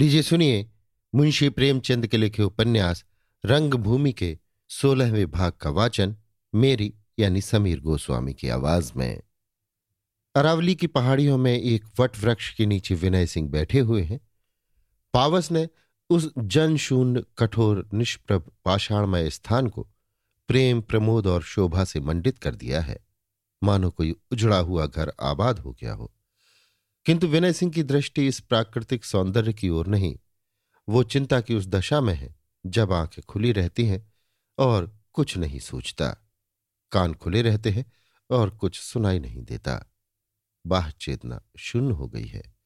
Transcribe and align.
लीजिए, 0.00 0.22
सुनिए, 0.22 0.70
मुंशी 1.14 1.48
प्रेमचंद 1.48 2.06
के 2.06 2.16
लिखे 2.16 2.42
उपन्यास, 2.42 3.04
रंगभूमि 3.44 4.12
के 4.12 4.38
सोलहवें 4.68 5.30
भाग 5.30 5.52
का 5.52 5.70
वाचन, 5.70 6.16
मेरी 6.54 6.94
यानी 7.18 7.40
समीर 7.40 7.80
गोस्वामी 7.80 8.34
की 8.34 8.48
आवाज़ 8.48 8.92
में। 8.96 9.22
अरावली 10.34 10.74
की 10.74 10.86
पहाड़ियों 10.86 11.38
में 11.38 11.60
एक 11.60 11.84
वट 12.00 12.18
वृक्ष 12.18 12.54
के 12.54 12.66
नीचे 12.66 12.94
विनय 12.94 13.26
सिंह 13.26 13.48
बैठे 13.48 13.78
हुए 13.78 14.02
हैं। 14.02 14.20
पावस 15.14 15.52
ने 15.52 15.68
उस 16.10 16.30
जनशून्य, 16.38 17.24
कठोर, 17.38 17.88
निष्प्रभ, 17.94 18.52
पाषाणमय 18.64 19.30
स्थान 19.30 19.68
को 19.68 19.88
प्रेम, 20.48 20.80
प्रमोद 20.80 21.26
और 21.26 21.42
शोभा 21.42 21.84
से 21.84 22.00
मंडित 22.00 22.38
कर 22.38 22.54
दिया 22.54 22.80
है। 22.80 22.98
मानो 23.64 23.90
कोई 23.90 24.14
उजड़ा 24.32 24.58
हुआ 24.58 24.86
घर 24.86 25.12
आबाद 25.22 25.58
हो 25.58 25.72
गया 25.72 25.92
हो। 25.92 26.12
किंतु 27.04 27.26
विनय 27.26 27.52
सिंह 27.52 27.72
की 27.72 27.82
दृष्टि 27.82 28.26
इस 28.26 28.40
प्राकृतिक 28.40 29.04
सौंदर्य 29.04 29.52
की 29.52 29.68
ओर 29.68 29.86
नहीं। 29.86 30.18
वो 30.88 31.02
चिंता 31.02 31.40
की 31.40 31.54
उस 31.54 31.66
दशा 31.66 32.00
में 32.00 32.14
है, 32.14 32.36
जब 32.66 32.92
आँखें 32.92 33.24
खुली 33.28 33.52
रहती 33.52 33.84
हैं 33.84 34.12
और 34.58 35.00
कुछ 35.12 35.36
नहीं 35.36 35.58
सोचता 35.58 36.26
कान 36.92 37.14
खुले 37.14 37.42
रहते 37.42 37.70
हैं 37.70 37.92
और 38.30 38.50
कुछ 38.50 38.80
सुनाई 38.80 39.18
नहीं 39.18 39.42
देता। 39.42 39.94
बाह 40.66 40.90
चेतना 40.90 41.42
शून्य 41.58 41.94
हो 41.94 42.08
गई 42.08 42.26
है। 42.26 42.58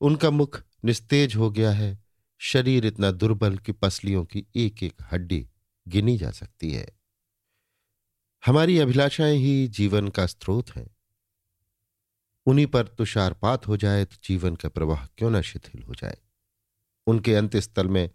उनका 0.00 0.30
मुख 0.30 0.62
निस्तेज 0.84 1.36
हो 1.36 1.50
गया 1.50 1.70
है। 1.70 2.04
शरीर 2.38 2.86
इतना 2.86 3.10
दुर्बल 3.10 3.58
कि 3.58 3.72
पसलियों 3.72 4.24
की 4.24 4.46
एक 4.56 4.82
एक 4.82 4.94
हड्डी 5.12 5.50
गिनी 5.88 6.18
जा 6.18 6.30
सकती 6.30 6.72
है। 6.72 7.00
हमारी 8.46 8.78
अभिलाषाएँ 8.78 9.36
ही 9.36 9.68
जीवन 9.68 10.08
का 10.08 10.26
स्रोत 10.26 10.70
हैं। 10.70 10.96
उन्हीं 12.48 12.66
पर 12.66 12.86
तुषारपात 12.86 13.68
हो 13.68 13.76
जाए 13.76 14.04
तो 14.04 14.16
जीवन 14.24 14.56
का 14.56 14.68
प्रवाह 14.68 15.06
क्यों 15.06 15.30
न 15.30 15.42
शिथिल 15.42 15.82
हो 15.82 15.94
जाए? 15.94 16.16
उनके 17.06 17.34
अंत्यस्थल 17.34 17.88
में 17.88 18.10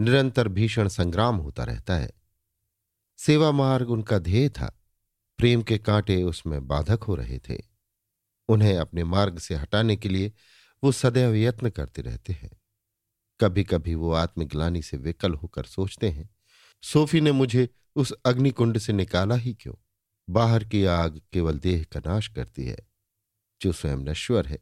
निरंतर 0.00 0.48
भीषण 0.48 0.88
संग्राम 0.88 1.36
होता 1.36 1.64
रहता 1.64 1.96
है। 1.96 2.10
सेवा 3.18 3.52
मार्ग 3.52 3.90
उनका 3.90 4.18
ध्येय 4.18 4.48
था। 4.48 4.84
प्रेम 5.38 5.62
के 5.62 5.78
कांटे 5.78 6.22
उसमें 6.22 6.66
बाधक 6.66 7.02
हो 7.02 7.14
रहे 7.14 7.38
थे। 7.38 7.62
उन्हें 8.48 8.78
अपने 8.78 9.04
मार्ग 9.04 9.38
से 9.38 9.54
हटाने 9.54 9.96
के 9.96 10.08
लिए 10.08 10.32
वो 10.84 10.92
सदैव 10.92 11.34
यत्न 11.34 11.70
करते 11.70 12.02
रहते 12.02 12.32
हैं। 12.32 12.50
कभी 13.40 13.64
कभी 13.64 13.94
वो 13.94 14.12
आत्मग्लानी 14.12 14.82
से 14.82 14.96
विकल 14.96 15.34
होकर 15.34 15.64
सोचते 15.64 16.10
हैं, 16.10 16.30
सोफी 16.82 17.20
ने 17.20 17.32
मुझे 17.32 17.68
उस 17.96 18.12
अग्निकुंड 18.12 18.78
से 18.78 18.92
निकाला 18.92 19.34
ही 19.34 19.54
क्यों? 19.54 19.74
बाहर 20.30 20.64
की 20.64 20.84
आग 20.84 21.20
केवल 21.32 21.58
देह 21.58 21.86
का 21.92 22.00
नाश 22.00 22.28
करती 22.28 22.64
है। 22.64 22.88
जो 23.60 23.72
स्वयं 23.72 23.96
नश्वर 23.96 24.46
है, 24.46 24.58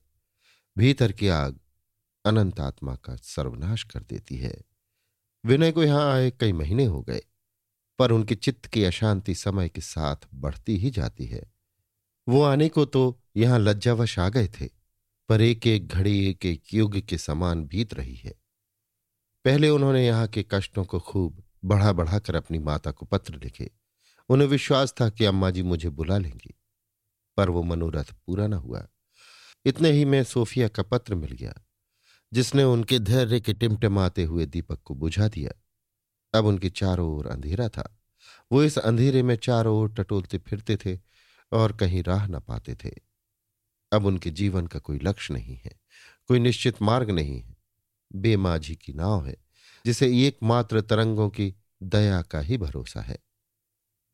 भीतर 0.78 1.12
की 1.12 1.28
आग 1.28 1.58
अनंत 2.24 2.60
आत्मा 2.60 2.94
का 2.94 3.16
सर्वनाश 3.16 3.82
कर 3.82 4.00
देती 4.00 4.36
है। 4.36 4.64
विनय 5.44 5.72
को 5.72 5.84
यहाँ 5.84 6.12
आए 6.12 6.30
कई 6.30 6.52
महीने 6.52 6.84
हो 6.84 7.02
गए, 7.02 7.20
पर 7.98 8.10
उनके 8.10 8.34
चित्त 8.34 8.66
की 8.66 8.84
अशांति 8.84 9.34
समय 9.34 9.68
के 9.68 9.80
साथ 9.80 10.16
बढ़ती 10.34 10.76
ही 10.76 10.90
जाती 10.90 11.26
है। 11.26 11.52
वो 12.28 12.42
आने 12.42 12.68
को 12.68 12.84
तो 12.84 13.20
यहाँ 13.36 13.58
लज्जावश 13.58 14.18
आ 14.18 14.28
गए 14.28 14.48
थे, 14.48 14.66
पर 15.28 15.40
एक 15.40 15.66
एक 15.66 15.88
घड़ी 15.88 16.26
एक 16.26 16.46
एक 16.46 16.74
युग 16.74 17.00
के 17.00 17.18
समान 17.18 17.64
बीत 17.64 17.94
रही 17.94 18.14
है। 18.14 18.34
पहले 19.44 19.68
उन्होंने 19.68 20.06
यहाँ 20.06 20.28
के 20.28 20.44
कष्टों 20.50 20.84
को 20.84 21.00
खूब 21.00 21.42
बढ़ा 21.64 21.92
बढ़ाकर 21.92 22.34
अपनी 22.34 22.58
माता 22.58 22.90
को 22.90 23.06
पत्र 23.06 23.34
लिखे। 23.34 23.70
उन्हें 24.28 24.48
विश्वास 24.48 24.94
था 25.00 25.08
कि 25.08 25.24
अम्मा 25.24 25.50
जी 25.50 25.62
मुझे 25.62 25.88
बुला 25.88 26.18
लेंगी। 26.18 26.55
पर 27.36 27.50
वो 27.50 27.62
मनोरथ 27.62 28.04
पूरा 28.04 28.46
न 28.46 28.52
हुआ। 28.52 28.88
इतने 29.64 29.90
ही 29.90 30.04
में 30.04 30.24
सोफिया 30.24 30.68
का 30.68 30.82
पत्र 30.82 31.14
मिल 31.14 31.30
गया, 31.30 31.54
जिसने 32.32 32.64
उनके 32.64 32.98
धैर्य 32.98 33.40
के 33.40 33.52
टिमटिमाते 33.52 34.24
हुए 34.24 34.46
दीपक 34.46 34.82
को 34.84 34.94
बुझा 34.94 35.28
दिया। 35.28 35.52
अब 36.38 36.46
उनकी 36.46 36.70
चारों 36.70 37.16
ओर 37.16 37.26
अंधेरा 37.26 37.68
था। 37.68 37.98
वो 38.52 38.62
इस 38.62 38.78
अंधेरे 38.78 39.22
में 39.22 39.36
चारों 39.36 39.76
ओर 39.76 39.92
टटोलते 39.92 40.38
फिरते 40.38 40.76
थे 40.76 40.98
और 41.52 41.72
कहीं 41.72 42.02
राह 42.02 42.26
न 42.26 42.40
पाते 42.40 42.74
थे। 42.74 42.90
अब 43.92 44.06
उनके 44.06 44.30
जीवन 44.30 44.66
का 44.66 44.78
कोई 44.78 44.98
लक्ष्य 45.02 45.34
नहीं 45.34 45.56
है, 45.56 45.80
कोई 46.28 46.38
निश्चित 46.38 46.82
मार्ग 46.82 47.10
नहीं 47.10 47.40
है। 47.40 47.56
बेमाझी 48.14 48.76
की 48.76 48.92
नाव 48.92 49.26
है, 49.26 49.36
जिसे 49.86 50.26
एकमात्र 50.26 50.80
तरंगों 50.80 51.30
की 51.30 51.54
दया 51.82 52.22
का 52.22 52.40
ही 52.40 52.58
भरोसा 52.58 53.00
है। 53.00 53.18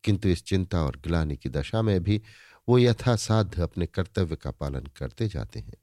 किंतु 0.03 0.29
इस 0.29 0.43
चिंता 0.43 0.83
और 0.83 0.95
गिलानी 0.95 1.37
की 1.37 1.49
दशा 1.49 1.81
में 1.81 2.03
भी 2.03 2.21
वो 2.69 2.79
यथासाध्य 2.79 3.61
अपने 3.61 3.85
कर्तव्य 3.85 4.35
का 4.35 4.51
पालन 4.51 4.83
करते 4.97 5.27
जाते 5.27 5.59
हैं। 5.59 5.73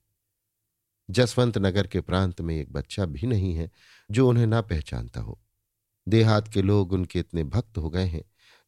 जसवंत 1.11 1.59
नगर 1.59 1.87
के 1.87 2.01
प्रांत 2.01 2.41
में 2.41 2.57
एक 2.57 2.73
बच्चा 2.73 3.07
भी 3.07 3.27
नहीं 3.27 3.55
है, 3.55 3.71
जो 4.11 4.29
उन्हें 4.29 4.47
ना 4.47 4.61
पहचानता 4.61 5.21
हो। 5.21 5.41
देहात 6.09 6.49
के 6.49 6.63
लोग 6.63 6.93
उनके 6.93 7.19
इतने 7.19 7.45
भक्त 7.45 7.79
हो 7.79 7.91
गए 7.91 8.05
हैं 8.05 8.25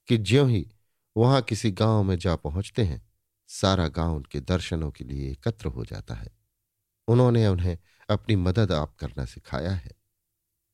कि 0.09 0.19
ज्यों 0.19 0.51
ही 0.51 0.73
वहाँ 1.17 1.43
किसी 1.43 1.71
गाँव 1.71 2.03
में 2.03 2.19
जा 2.19 2.37
पहुँचते 2.37 2.83
हैं, 2.83 3.13
सारा 3.49 3.89
गाँव 3.89 4.17
उनके 4.17 4.41
दर्शनों 4.41 4.91
के 4.91 5.05
लिए 5.05 5.31
एकत्र 5.31 5.67
हो 5.67 5.85
जाता 5.85 6.15
है। 6.15 6.29
उन्होंने 7.09 7.47
उन्हें 7.47 7.79
अपनी 8.11 8.37
मदद 8.37 8.73
आप 8.73 8.97
करना 8.97 9.25
सिखाया 9.25 9.73
है। 9.73 9.91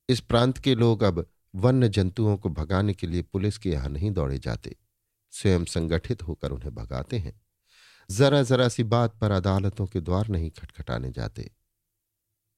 इस 0.09 0.19
प्रांत 0.19 0.57
के 0.57 0.75
लोग 0.75 1.03
अब 1.03 1.29
वन्य 1.55 1.89
जंतुओं 1.89 2.37
को 2.37 2.49
भगाने 2.49 2.93
के 2.93 3.07
लिए 3.07 3.21
पुलिस 3.21 3.57
के 3.57 3.69
यहाँ 3.69 3.89
नहीं 3.89 4.11
दौड़े 4.11 4.39
जाते। 4.39 4.75
स्वयं 5.31 5.65
संगठित 5.65 6.23
होकर 6.23 6.51
उन्हें 6.51 6.75
भगाते 6.75 7.17
हैं। 7.17 7.41
जरा 8.11 8.43
जरा 8.43 8.69
सी 8.69 8.83
बात 8.83 9.19
पर 9.19 9.31
अदालतों 9.31 9.87
के 9.87 10.01
द्वार 10.01 10.27
नहीं 10.27 10.51
खटखटाने 10.51 11.11
जाते। 11.11 11.51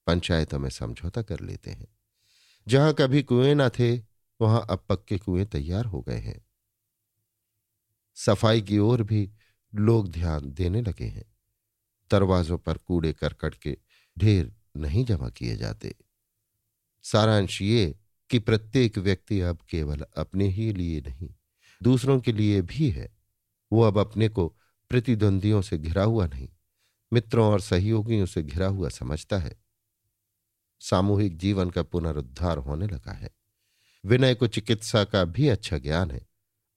पंचायतों 0.08 0.60
में 0.60 0.70
समझौता 0.70 1.22
कर 1.22 1.40
लेते 1.40 1.72
हैं। 1.72 1.88
जहाँ 2.68 2.94
कभी 2.94 3.24
कुएँ 3.24 3.56
न 3.56 3.70
थे, 3.70 3.98
वहाँ 4.42 4.68
अब 4.70 4.86
पक्के 4.90 5.18
कुएँ 5.18 5.46
तैयार 5.46 5.86
हो 5.86 6.02
गए 6.02 6.18
हैं। 6.18 6.46
सफ़ाई 8.16 8.62
की 8.62 8.78
ओर 8.78 9.04
भी 9.04 9.32
लोग 9.76 10.10
ध्यान 10.10 10.52
देने 10.52 10.82
लगे 10.82 11.06
हैं। 11.06 11.36
दरवाजों 12.12 12.58
पर 12.58 12.78
कूड़े 12.78 13.14
करकट 13.14 13.56
के 13.56 13.78
ढेर 14.20 14.56
नहीं 14.78 15.06
जमा 15.06 15.30
किए 15.30 15.56
जाते। 15.56 15.96
सारांश 17.04 17.62
ये 17.62 17.96
कि 18.30 18.40
प्रत्येक 18.40 18.98
व्यक्ति 18.98 19.42
अब 19.42 19.58
केवल 19.70 20.06
अपने 20.18 20.48
ही 20.48 20.74
लिए 20.74 21.02
नहीं 21.02 21.30
दूसरों 21.84 22.20
के 22.20 22.32
लिए 22.32 22.62
भी 22.62 22.90
है। 22.90 23.18
वो 23.72 23.82
अब 23.82 23.98
अपने 23.98 24.30
को 24.30 24.48
प्रतिद्वंदियों 24.90 25.62
से 25.62 25.78
घिरा 25.78 26.04
हुआ 26.04 26.28
नहीं, 26.28 26.50
मित्रों 27.14 27.48
और 27.48 27.62
सहयोगियों 27.62 28.26
से 28.26 28.44
घिरा 28.44 28.68
हुआ 28.68 28.90
समझता 28.90 29.38
है। 29.38 29.62
सामूहिक 30.80 31.38
जीवन 31.38 31.70
का 31.70 31.84
पुनरुद्धार 31.84 32.58
होने 32.58 32.88
लगा 32.88 33.12
है। 33.12 33.30
विनय 34.06 34.36
को 34.36 34.48
चिकित्सा 34.48 35.04
का 35.04 35.24
भी 35.24 35.48
अच्छा 35.48 35.78
ज्ञान 35.78 36.12
है। 36.12 36.28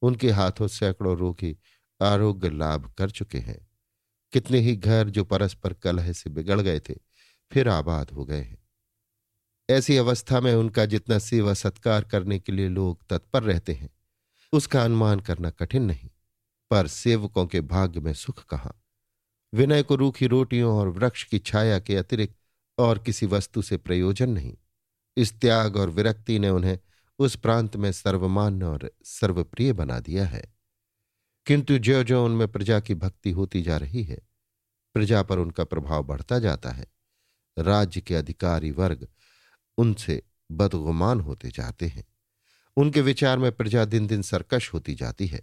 उनके 0.03 0.31
हाथों 0.31 0.69
सैकड़ों 0.69 1.16
रोगी 1.16 1.59
आरोग्य 2.03 2.50
लाभ 2.50 2.92
कर 2.92 3.10
चुके 3.10 3.38
हैं। 3.38 3.71
कितने 4.32 4.59
ही 4.59 4.76
घर 4.76 5.10
जो 5.10 5.25
परस्पर 5.25 5.72
कलह 5.72 6.12
से 6.12 6.31
बिगड़ 6.31 6.60
गए 6.60 6.81
थे, 6.81 6.94
फिर 7.53 7.69
आबाद 7.69 8.10
हो 8.10 8.25
गए 8.25 8.41
हैं। 8.41 8.69
ऐसी 9.71 9.97
अवस्था 9.97 10.41
में 10.41 10.54
उनका 10.54 10.86
जितना 10.86 11.19
सेवा 11.19 11.54
सत्कार 11.54 12.04
करने 12.04 12.38
के 12.38 12.53
लिए 12.53 12.69
लोग 12.69 13.06
तत्पर 13.10 13.42
रहते 13.42 13.72
हैं 13.72 13.94
उसका 14.54 14.84
अनुमान 14.84 15.20
करना 15.20 15.50
कठिन 15.50 15.82
नहीं। 15.82 16.10
पर 16.70 16.87
सेवकों 16.87 17.47
के 17.47 17.60
भाग्य 17.60 18.00
में 18.00 18.15
सुख 18.15 18.44
कहाँ? 18.44 18.84
विनय 19.54 19.82
को 19.82 19.94
रूखी 19.94 20.26
रोटियों 20.26 20.76
और 20.76 20.88
वृक्ष 20.88 21.25
की 21.25 21.38
छाया 21.38 21.78
के 21.78 21.97
अतिरिक्त 21.97 22.34
और 22.78 22.98
किसी 22.98 23.26
वस्तु 23.26 23.62
से 23.62 23.76
प्रयोजन 23.76 24.31
नहीं। 24.31 24.56
इस 25.16 25.41
त्याग 25.41 25.76
और 25.76 25.91
विरक्ति 25.91 26.38
ने 26.38 26.48
उन्हें 26.48 26.78
उस 27.19 27.37
प्रांत 27.37 27.76
में 27.76 27.92
सर्वमान्य 27.92 28.65
और 28.65 28.92
सर्वप्रिय 29.04 29.72
बना 29.72 30.00
दिया 30.00 30.26
है। 30.26 30.54
किंतु 31.47 31.78
ज्यो 31.78 32.04
ज्यो 32.04 32.25
उनमें 32.25 32.48
प्रजा 32.48 32.81
की 32.81 32.94
भक्ति 32.94 33.31
होती 33.31 33.62
जा 33.62 33.76
रही 33.76 34.03
है, 34.03 34.19
प्रजा 34.94 35.22
पर 35.22 35.38
उनका 35.38 35.65
प्रभाव 35.65 36.03
बढ़ता 36.03 36.38
जाता 36.38 36.71
है। 36.71 36.86
राज्य 37.59 38.00
के 38.00 38.15
अधिकारी 38.15 38.71
वर्ग 38.71 39.09
उनसे 39.78 40.22
बदगुमान 40.53 41.21
होते 41.21 41.48
जाते 41.48 41.86
हैं। 41.86 42.04
उनके 42.76 43.00
विचार 43.00 43.38
में 43.38 43.53
प्रजा 43.53 43.84
दिन 43.84 44.06
दिन 44.06 44.22
सरकश 44.22 44.72
होती 44.72 44.94
जाती 44.94 45.26
है। 45.26 45.42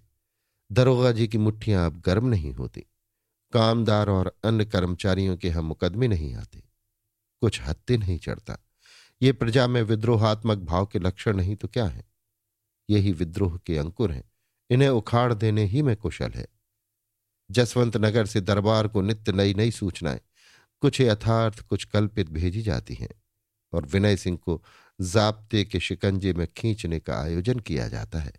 दरोगा 0.71 1.11
जी 1.11 1.27
की 1.27 1.37
मुठ्ठियाँ 1.37 1.85
अब 1.85 2.01
गर्म 2.01 2.27
नहीं 2.27 2.53
होती। 2.53 2.81
कामदार 3.53 4.09
और 4.09 4.37
अन्य 4.43 4.65
कर्मचारियों 4.65 5.37
के 5.37 5.49
हम 5.49 5.65
मुकदमे 5.65 6.07
नहीं 6.07 6.35
आते। 6.35 6.63
कुछ 7.41 7.61
हत्ते 7.61 7.97
नहीं 7.97 8.19
चढ़ता। 8.19 8.57
ये 9.21 9.31
प्रजा 9.31 9.67
में 9.67 9.81
विद्रोहात्मक 9.81 10.57
भाव 10.57 10.85
के 10.85 10.99
लक्षण 10.99 11.35
नहीं 11.35 11.55
तो 11.55 11.67
क्या 11.67 11.85
है? 11.85 12.05
यही 12.89 13.11
विद्रोह 13.11 13.57
के 13.57 13.77
अंकुर 13.77 14.11
हैं। 14.11 14.31
इन्हें 14.69 14.89
उखाड़ 14.89 15.33
देने 15.33 15.63
ही 15.63 15.81
में 15.81 15.95
कुशल 15.95 16.31
है। 16.31 16.47
जसवंत 17.51 17.97
नगर 17.97 18.25
से 18.25 18.41
दरबार 18.41 18.87
को 18.87 19.01
नित्य 19.01 19.31
नई 19.31 19.53
नई 19.53 19.71
सूचनाएँ, 19.71 20.21
कुछ 20.81 21.01
यथार्थ, 21.01 21.61
कुछ 21.61 21.85
कल्पित 21.85 22.29
भेजी 22.29 22.61
जाती 22.61 22.93
हैं 22.93 23.09
और 23.73 23.85
विनय 23.85 24.17
सिंह 24.17 24.37
को 24.37 24.63
जाप्ते 25.01 25.65
के 25.65 25.79
शिकंजे 25.79 26.33
में 26.33 26.47
खींचने 26.57 26.99
का 26.99 27.21
आयोजन 27.21 27.59
किया 27.59 27.87
जाता 27.87 28.19
है। 28.19 28.33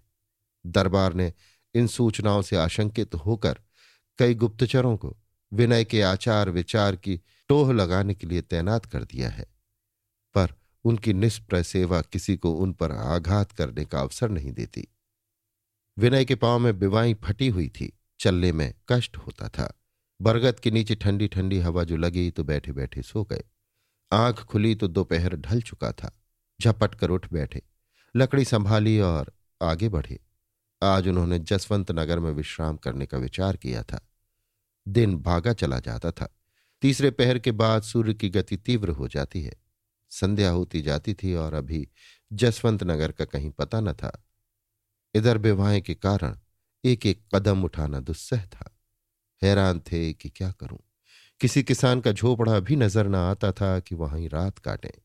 दरबार 0.67 1.15
ने 1.15 1.33
इन 1.75 1.87
सूचनाओं 1.87 2.43
से 2.43 2.57
आशंकित 2.57 3.15
होकर 3.15 3.59
कई 4.19 4.35
गुप्तचरों 4.35 4.97
को 4.97 5.17
विनय 5.53 5.85
के 5.85 6.03
आचार 6.03 6.51
विचार 6.51 6.97
की 6.97 7.21
टोह 7.49 7.73
लगाने 7.73 8.15
के 8.15 8.27
लिए 8.27 8.43
तैनात 8.43 8.87
कर 8.87 9.05
दिया 9.05 9.31
है। 9.31 9.47
पर 10.35 10.55
उनकी 10.85 11.13
निष्प्रय 11.13 11.63
सेवा 11.63 12.03
किसी 12.03 12.37
को 12.37 12.53
उन 12.53 12.73
पर 12.73 12.93
आघात 12.93 13.53
करने 13.53 13.85
का 13.85 14.01
अवसर 14.01 14.29
नहीं 14.29 14.53
देती। 14.53 14.89
विनय 15.99 16.25
के 16.25 16.35
पाँव 16.35 16.59
में 16.59 16.79
बिवाई 16.79 17.15
फटी 17.15 17.49
हुई 17.49 17.69
थी, 17.69 17.99
चलने 18.21 18.53
में 18.53 18.75
कष्ट 18.89 19.17
होता 19.17 19.49
था। 19.49 19.81
बरगद 20.23 20.61
के 20.61 20.71
नीचे 20.71 20.95
ठंडी 20.95 21.29
ठंडी 21.29 21.59
हवा 21.59 21.85
जो 21.85 21.97
लगी 21.97 22.31
तो 22.31 22.45
बैठे 22.45 22.73
बैठे 22.73 23.03
सो 23.03 23.25
गए। 23.25 23.45
आँख 24.13 24.45
खुली 24.45 24.75
तो 24.75 24.89
दोपहर 24.89 25.37
ढल 25.37 25.63
चुका 25.63 25.93
था। 25.93 26.19
झपट 26.63 26.95
कर 26.95 27.11
उठ 27.11 27.33
बैठे। 27.33 27.63
लकड़ी 28.17 28.45
संभाली 28.45 28.99
और 29.01 29.33
आगे 29.63 29.89
बढ़े। 29.89 30.21
आज 30.83 31.09
उन्होंने 31.09 31.39
जसवंत 31.39 31.91
नगर 31.91 32.19
में 32.19 32.31
विश्राम 32.31 32.77
करने 32.77 33.07
का 33.07 33.19
विचार 33.19 33.57
किया 33.57 33.83
था। 33.83 34.01
दिन 34.89 35.17
भागा 35.17 35.53
चला 35.53 35.81
जाता 35.81 36.11
था। 36.11 36.29
तीसरे 36.83 37.11
पहर 37.11 37.39
के 37.39 37.53
बाद 37.53 37.83
सूर्य 37.83 38.15
की 38.15 38.29
गति 38.29 38.57
तीव्र 38.57 38.89
हो 38.89 39.09
जाती 39.09 39.43
है। 39.43 39.55
संध्या 40.11 40.51
होती 40.51 40.83
जाती 40.83 41.15
थी 41.15 41.35
और 41.35 41.55
अभी 41.55 41.89
जसवंत 42.33 42.83
नगर 42.83 43.13
का 43.13 43.25
कहीं 43.25 43.51
पता 43.51 43.81
न 43.81 43.93
था। 43.93 44.25
इधर 45.15 45.39
विवाह 45.39 45.79
के 45.81 45.95
कारण 45.95 46.39
एक 46.85 47.07
एक 47.07 47.25
कदम 47.35 47.65
उठाना 47.65 48.01
दुस्सह 48.01 48.47
था। 48.47 48.79
हैरान 49.43 49.81
थे 49.81 50.13
कि 50.13 50.29
क्या 50.29 50.51
करूँ। 50.53 50.79
किसी 51.41 51.63
किसान 51.63 52.01
का 52.01 52.13
झोपड़ा 52.13 52.61
भी 52.61 52.77
नज़र 52.77 53.07
न 53.07 53.15
आता 53.15 53.53
था 53.53 53.81
कि 53.81 53.95
वहीं 53.95 54.29
रात 54.29 54.59
काटें। 54.59 54.99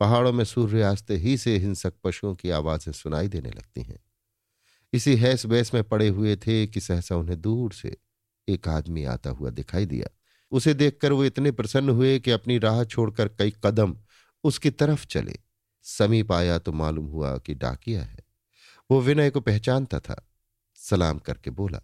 पहाड़ों 0.00 0.32
में 0.32 0.44
सूर्यास्त 0.44 1.10
ही 1.10 1.36
से 1.38 1.56
हिंसक 1.58 1.94
पशुओं 2.04 2.34
की 2.34 2.50
आवाज़ें 2.50 2.92
सुनाई 2.92 3.28
देने 3.28 3.50
लगती 3.50 3.82
हैं। 3.82 3.98
इसी 4.92 5.16
हैस 5.16 5.46
बैस 5.46 5.74
में 5.74 5.82
पड़े 5.84 6.08
हुए 6.08 6.36
थे 6.36 6.66
कि 6.66 6.80
सहसा 6.80 7.16
उन्हें 7.16 7.40
दूर 7.40 7.72
से 7.72 7.96
एक 8.48 8.68
आदमी 8.68 9.04
आता 9.04 9.30
हुआ 9.30 9.50
दिखाई 9.50 9.86
दिया। 9.86 10.08
उसे 10.52 10.74
देखकर 10.74 11.12
वो 11.12 11.24
इतने 11.24 11.50
प्रसन्न 11.52 11.88
हुए 11.88 12.18
कि 12.18 12.30
अपनी 12.30 12.58
राह 12.58 12.84
छोड़कर 12.84 13.28
कई 13.28 13.52
कदम 13.64 13.96
उसकी 14.44 14.70
तरफ़ 14.70 15.06
चले। 15.06 15.38
समीप 15.82 16.32
आया 16.32 16.58
तो 16.58 16.72
मालूम 16.72 17.06
हुआ 17.06 17.36
कि 17.38 17.54
डाकिया 17.54 18.02
है। 18.04 18.18
वो 18.90 19.00
विनय 19.00 19.30
को 19.30 19.40
पहचानता 19.40 20.00
था। 20.00 20.28
सलाम 20.74 21.18
करके 21.18 21.50
बोला, 21.50 21.80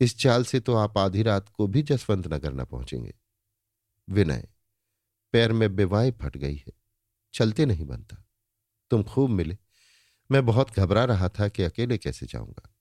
इस 0.00 0.18
चाल 0.18 0.44
से 0.44 0.60
तो 0.60 0.74
आप 0.74 0.98
आधी 0.98 1.22
रात 1.22 1.48
को 1.48 1.66
भी 1.66 1.82
जसवंत 1.82 2.26
नगर 2.26 2.52
न 2.52 2.64
पहुँचेंगे। 2.64 3.14
विनय, 4.08 4.48
पैर 5.32 5.52
में 5.52 5.76
बेवाएँ 5.76 6.10
फट 6.10 6.36
गई 6.36 6.56
है। 6.56 6.83
चलते 7.34 7.66
नहीं 7.66 7.84
बनता। 7.84 8.24
तुम 8.90 9.02
खूब 9.02 9.30
मिले। 9.30 9.58
मैं 10.30 10.46
बहुत 10.46 10.70
घबरा 10.70 11.04
रहा 11.04 11.28
था 11.28 11.48
कि 11.48 11.62
अकेले 11.62 11.98
कैसे 11.98 12.26
जाऊँगा। 12.26 12.74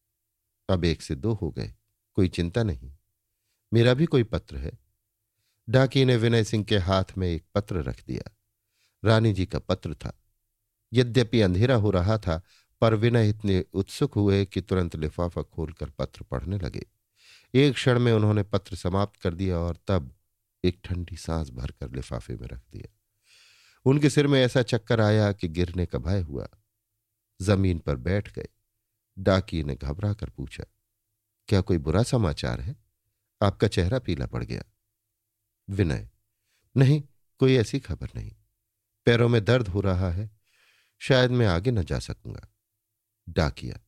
अब 0.69 0.85
एक 0.85 1.01
से 1.01 1.15
दो 1.15 1.33
हो 1.33 1.51
गए, 1.51 1.73
कोई 2.13 2.27
चिंता 2.27 2.63
नहीं। 2.63 2.95
मेरा 3.73 3.93
भी 3.93 4.05
कोई 4.05 4.23
पत्र 4.23 4.57
है। 4.57 4.71
डाकी 5.69 6.05
ने 6.05 6.15
विनय 6.15 6.43
सिंह 6.43 6.63
के 6.63 6.77
हाथ 6.77 7.03
में 7.17 7.27
एक 7.27 7.45
पत्र 7.55 7.75
रख 7.75 8.03
दिया। 8.07 8.37
रानी 9.05 9.33
जी 9.33 9.45
का 9.45 9.59
पत्र 9.59 9.95
था। 9.95 10.19
यद्यपि 10.93 11.41
अंधेरा 11.41 11.75
हो 11.75 11.89
रहा 11.89 12.17
था, 12.17 12.41
पर 12.81 12.93
विनय 12.95 13.29
इतने 13.29 13.65
उत्सुक 13.73 14.13
हुए 14.13 14.45
कि 14.45 14.61
तुरंत 14.61 14.95
लिफाफा 14.95 15.41
खोलकर 15.41 15.89
पत्र 15.89 16.23
पढ़ने 16.23 16.57
लगे। 16.57 16.85
एक 17.55 17.73
क्षण 17.73 17.99
में 17.99 18.13
उन्होंने 18.13 18.43
पत्र 18.43 18.75
समाप्त 18.75 19.21
कर 19.21 19.33
दिया 19.33 19.57
और 19.57 19.77
तब 19.87 20.15
एक 20.63 20.81
ठंडी 20.83 21.17
सांस 21.17 21.49
भरकर 21.49 21.91
लिफाफे 21.91 22.35
में 22.35 22.47
रख 22.47 22.61
दिया। 22.71 22.97
उनके 23.85 24.09
सिर 24.09 24.27
में 24.27 24.39
ऐसा 24.41 24.61
चक्कर 24.61 25.01
आया 25.01 25.31
कि 25.31 25.47
गिरने 25.47 25.85
का 25.85 25.99
भय 25.99 26.21
हुआ। 26.21 26.47
ज़मीन 27.41 27.79
पर 27.79 27.95
बैठ 27.95 28.33
गए। 28.33 28.47
डाकी 29.19 29.63
ने 29.63 29.75
घबरा 29.75 30.13
कर 30.13 30.29
पूछा, 30.29 30.63
क्या 31.47 31.61
कोई 31.61 31.77
बुरा 31.77 32.03
समाचार 32.03 32.61
है? 32.61 32.75
आपका 33.41 33.67
चेहरा 33.67 33.99
पीला 33.99 34.25
पड़ 34.25 34.43
गया। 34.43 34.63
विनय, 35.69 36.09
नहीं, 36.77 37.01
कोई 37.39 37.55
ऐसी 37.55 37.79
खबर 37.79 38.09
नहीं। 38.15 38.31
पैरों 39.05 39.29
में 39.29 39.43
दर्द 39.45 39.67
हो 39.67 39.81
रहा 39.81 40.11
है। 40.11 40.29
शायद 40.99 41.31
मैं 41.31 41.47
आगे 41.47 41.71
न 41.71 41.83
जा 41.83 41.99
सकूँगा। 41.99 42.47
डाकिया, 43.29 43.79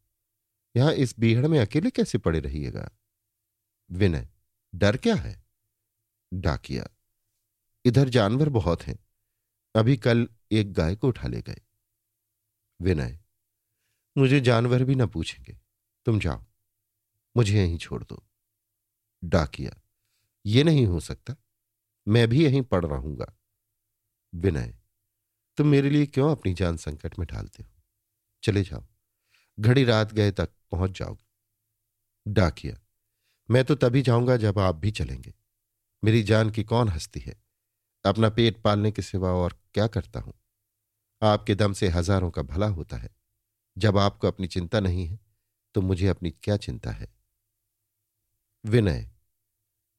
यहाँ 0.76 0.94
इस 0.94 1.20
बीहड़ 1.20 1.48
में 1.48 1.60
अकेले 1.60 1.90
कैसे 1.90 2.18
पड़े 2.18 2.40
रहिएगा? 2.40 2.90
विनय, 3.92 4.30
डर 4.76 4.98
क्या 4.98 5.16
है? 5.16 5.44
डाकिया, 6.34 6.88
इधर 7.86 8.10
जानवर 8.10 8.50
बहुत 8.50 8.84
हैं। 8.84 9.05
अभी 9.76 9.98
कल 9.98 10.28
एक 10.52 10.74
गाय 10.74 10.96
को 10.96 11.08
उठा 11.08 11.28
ले 11.28 11.42
गए। 11.42 11.62
विनय, 12.82 13.20
मुझे 14.18 14.40
जानवर 14.40 14.84
भी 14.84 14.96
ना 14.96 15.06
पूछेंगे। 15.06 15.58
तुम 16.06 16.20
जाओ, 16.20 16.46
मुझे 17.38 17.58
यहीं 17.58 17.78
छोड़ 17.78 18.04
दो। 18.04 18.24
डाकिया, 19.24 19.82
ये 20.46 20.64
नहीं 20.64 20.86
हो 20.86 21.00
सकता। 21.00 21.36
मैं 22.08 22.28
भी 22.28 22.44
यहीं 22.46 22.62
पड़ 22.62 22.86
रहूँगा। 22.86 23.38
विनय, 24.36 24.78
तुम 25.58 25.68
मेरे 25.68 25.90
लिए 25.90 26.06
क्यों 26.06 26.32
अपनी 26.32 26.54
जान 26.54 26.78
संकट 26.78 27.20
में 27.20 27.28
डालते 27.28 27.64
हो? 27.64 27.72
चले 28.44 28.64
जाओ, 28.64 28.88
घड़ी 29.60 29.84
रात 29.84 30.14
गए 30.14 30.32
तक 30.32 30.50
पहुँच 30.72 30.92
जाओगे। 30.92 31.26
डाकिया, 32.28 32.78
मैं 33.50 33.66
तो 33.66 33.76
तभी 33.76 34.02
जाऊँगा 34.02 34.38
जब 34.38 34.60
आप 34.60 34.76
भी 34.76 34.92
चलेंगे। 34.92 35.34
मेरी 36.04 36.24
जान 36.24 36.50
की 36.50 36.64
कौन 36.64 36.90
हस्ती 36.90 37.20
है? 37.20 37.45
अपना 38.06 38.30
पेट 38.30 38.62
पालने 38.62 38.92
के 38.92 39.02
सिवा 39.02 39.32
और 39.34 39.54
क्या 39.74 39.88
करता 39.88 40.20
हूँ? 40.20 40.34
आपके 41.22 41.56
दम 41.56 41.74
से 41.74 41.88
हज़ारों 41.88 42.30
का 42.32 42.42
भला 42.44 42.68
होता 42.68 42.98
है। 42.98 43.10
जब 43.78 43.98
आपको 43.98 44.28
अपनी 44.28 44.48
चिंता 44.48 44.80
नहीं 44.80 45.06
है 45.08 45.20
तो 45.76 45.82
मुझे 45.82 46.08
अपनी 46.08 46.32
क्या 46.34 46.58
चिंता 46.58 46.92
है? 46.92 47.08
विनय, 48.64 49.10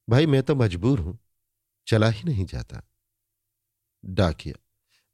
भाई 0.09 0.27
मैं 0.27 0.43
तो 0.43 0.55
मजबूर 0.55 1.01
हूँ, 1.01 1.19
चला 1.87 2.09
ही 2.09 2.23
नहीं 2.25 2.45
जाता। 2.47 2.83
डाकिया, 4.05 4.55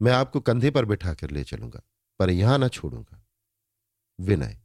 मैं 0.01 0.13
आपको 0.13 0.41
कंधे 0.41 0.71
पर 0.71 0.85
बिठा 0.85 1.15
कर 1.15 1.31
ले 1.31 1.45
चलूँगा, 1.45 1.83
पर 2.21 2.31
यहाँ 2.31 2.59
ना 2.59 2.69
छोड़ूँगा। 2.69 3.23
विनय, 4.19 4.57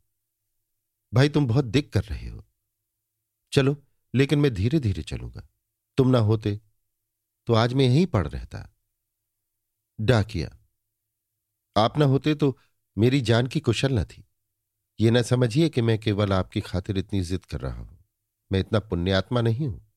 भाई 1.13 1.29
तुम 1.29 1.47
बहुत 1.47 1.65
दिक 1.65 1.91
कर 1.93 2.03
रहे 2.03 2.29
हो। 2.29 2.43
चलो, 3.53 3.75
लेकिन 4.13 4.39
मैं 4.39 4.53
धीरे 4.53 4.79
धीरे 4.79 5.03
चलूँगा। 5.03 5.47
तुम 5.97 6.09
ना 6.09 6.19
होते 6.21 6.59
तो 7.47 7.53
आज 7.53 7.73
मैं 7.73 7.85
यहीं 7.85 8.05
पड़ 8.05 8.27
रहता। 8.27 8.75
डाकिया 9.99 10.49
आप 11.77 11.97
ना 11.97 12.05
होते 12.05 12.35
तो 12.35 12.57
मेरी 12.97 13.21
जान 13.21 13.47
की 13.47 13.59
कुशल 13.59 13.99
न 13.99 14.03
थी। 14.03 14.25
ये 14.99 15.11
न 15.11 15.21
समझिए 15.21 15.69
कि 15.69 15.81
मैं 15.81 15.99
केवल 15.99 16.33
आपकी 16.33 16.61
खातिर 16.61 16.97
इतनी 16.97 17.21
जिद 17.21 17.45
कर 17.45 17.61
रहा 17.61 17.73
हूँ। 17.73 18.05
मैं 18.51 18.59
इतना 18.59 18.79
पुण्यात्मा 18.79 19.41
नहीं 19.41 19.67
हूँ। 19.67 19.91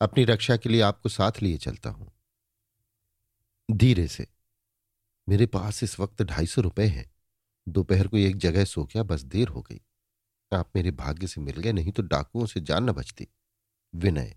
अपनी 0.00 0.24
रक्षा 0.24 0.56
के 0.56 0.68
लिए 0.68 0.80
आपको 0.80 1.08
साथ 1.08 1.42
लिए 1.42 1.58
चलता 1.58 1.90
हूँ। 1.90 2.12
धीरे 3.70 4.08
से। 4.08 4.26
मेरे 5.28 5.46
पास 5.46 5.82
इस 5.82 6.00
वक्त 6.00 6.22
ढाई 6.22 6.46
सौ 6.46 6.62
रुपए 6.62 6.86
हैं। 6.86 7.10
दोपहर 7.68 8.08
को 8.08 8.16
एक 8.16 8.36
जगह 8.36 8.64
सो 8.64 8.84
गया 8.84 9.02
बस 9.02 9.22
देर 9.22 9.48
हो 9.48 9.62
गई। 9.62 9.80
आप 10.52 10.70
मेरे 10.76 10.90
भाग्य 10.90 11.26
से 11.26 11.40
मिल 11.40 11.56
गए, 11.56 11.72
नहीं 11.72 11.92
तो 11.92 12.02
डाकुओं 12.02 12.46
से 12.46 12.60
जान 12.60 12.84
न 12.84 12.92
बचती। 12.92 13.28
विनय, 13.94 14.36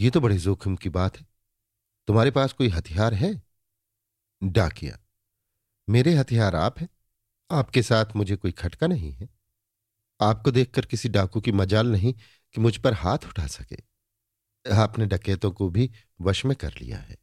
ये 0.00 0.10
तो 0.10 0.20
बड़े 0.20 0.38
जोखिम 0.38 0.76
की 0.76 0.88
बात 0.88 1.20
है। 1.20 1.31
तुम्हारे 2.06 2.30
पास 2.30 2.52
कोई 2.52 2.68
हथियार 2.68 3.14
है? 3.14 3.42
डाकिया, 4.44 4.98
मेरे 5.88 6.14
हथियार 6.14 6.56
आप 6.56 6.78
हैं। 6.78 6.88
आपके 7.50 7.82
साथ 7.82 8.06
मुझे 8.16 8.36
कोई 8.36 8.52
खटका 8.52 8.86
नहीं 8.86 9.12
है। 9.12 9.28
आपको 10.20 10.50
देखकर 10.50 10.86
किसी 10.86 11.08
डाकू 11.08 11.40
की 11.40 11.52
मजाल 11.52 11.86
नहीं 11.86 12.14
कि 12.52 12.60
मुझ 12.60 12.76
पर 12.76 12.92
हाथ 12.92 13.18
उठा 13.26 13.46
सके। 13.46 13.76
आपने 14.74 15.06
डकैतों 15.06 15.50
को 15.50 15.68
भी 15.68 15.90
वश 16.20 16.44
में 16.44 16.56
कर 16.56 16.74
लिया 16.80 16.98
है। 16.98 17.16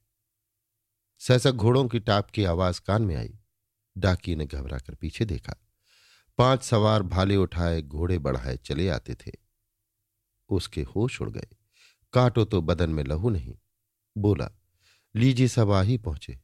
सहसा 1.19 1.51
घोड़ों 1.51 1.87
की 1.87 1.99
टाप 1.99 2.29
की 2.29 2.43
आवाज़ 2.43 2.81
कान 2.81 3.01
में 3.01 3.15
आई। 3.15 3.39
डाकी 3.97 4.35
ने 4.35 4.45
घबरा 4.45 4.77
कर 4.77 4.95
पीछे 4.95 5.25
देखा। 5.25 5.55
पाँच 6.37 6.63
सवार 6.63 7.03
भाले 7.03 7.35
उठाए, 7.35 7.81
घोड़े 7.81 8.19
बढ़ाए, 8.19 8.57
चले 8.57 8.89
आते 8.89 9.15
थे। 9.15 9.31
उसके 10.49 10.81
होश 10.81 11.21
उड़ 11.21 11.29
गए। 11.29 11.47
काटो 12.13 12.45
तो 12.45 12.61
बदन 12.61 12.89
में 12.89 13.03
लहू 13.03 13.29
नहीं। 13.29 13.57
बोला 14.17 14.51
लीजिए 15.15 15.47
सब 15.47 15.71
आ 15.71 15.81
ही 15.81 15.97
पहुँचे। 15.97 16.39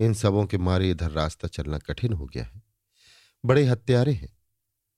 इन 0.00 0.14
सबों 0.14 0.46
के 0.46 0.58
मारे 0.58 0.90
इधर 0.90 1.10
रास्ता 1.10 1.48
चलना 1.48 1.78
कठिन 1.78 2.12
हो 2.12 2.26
गया 2.26 2.44
है। 2.44 2.62
बड़े 3.44 3.64
हत्यारे 3.64 4.12
हैं। 4.12 4.38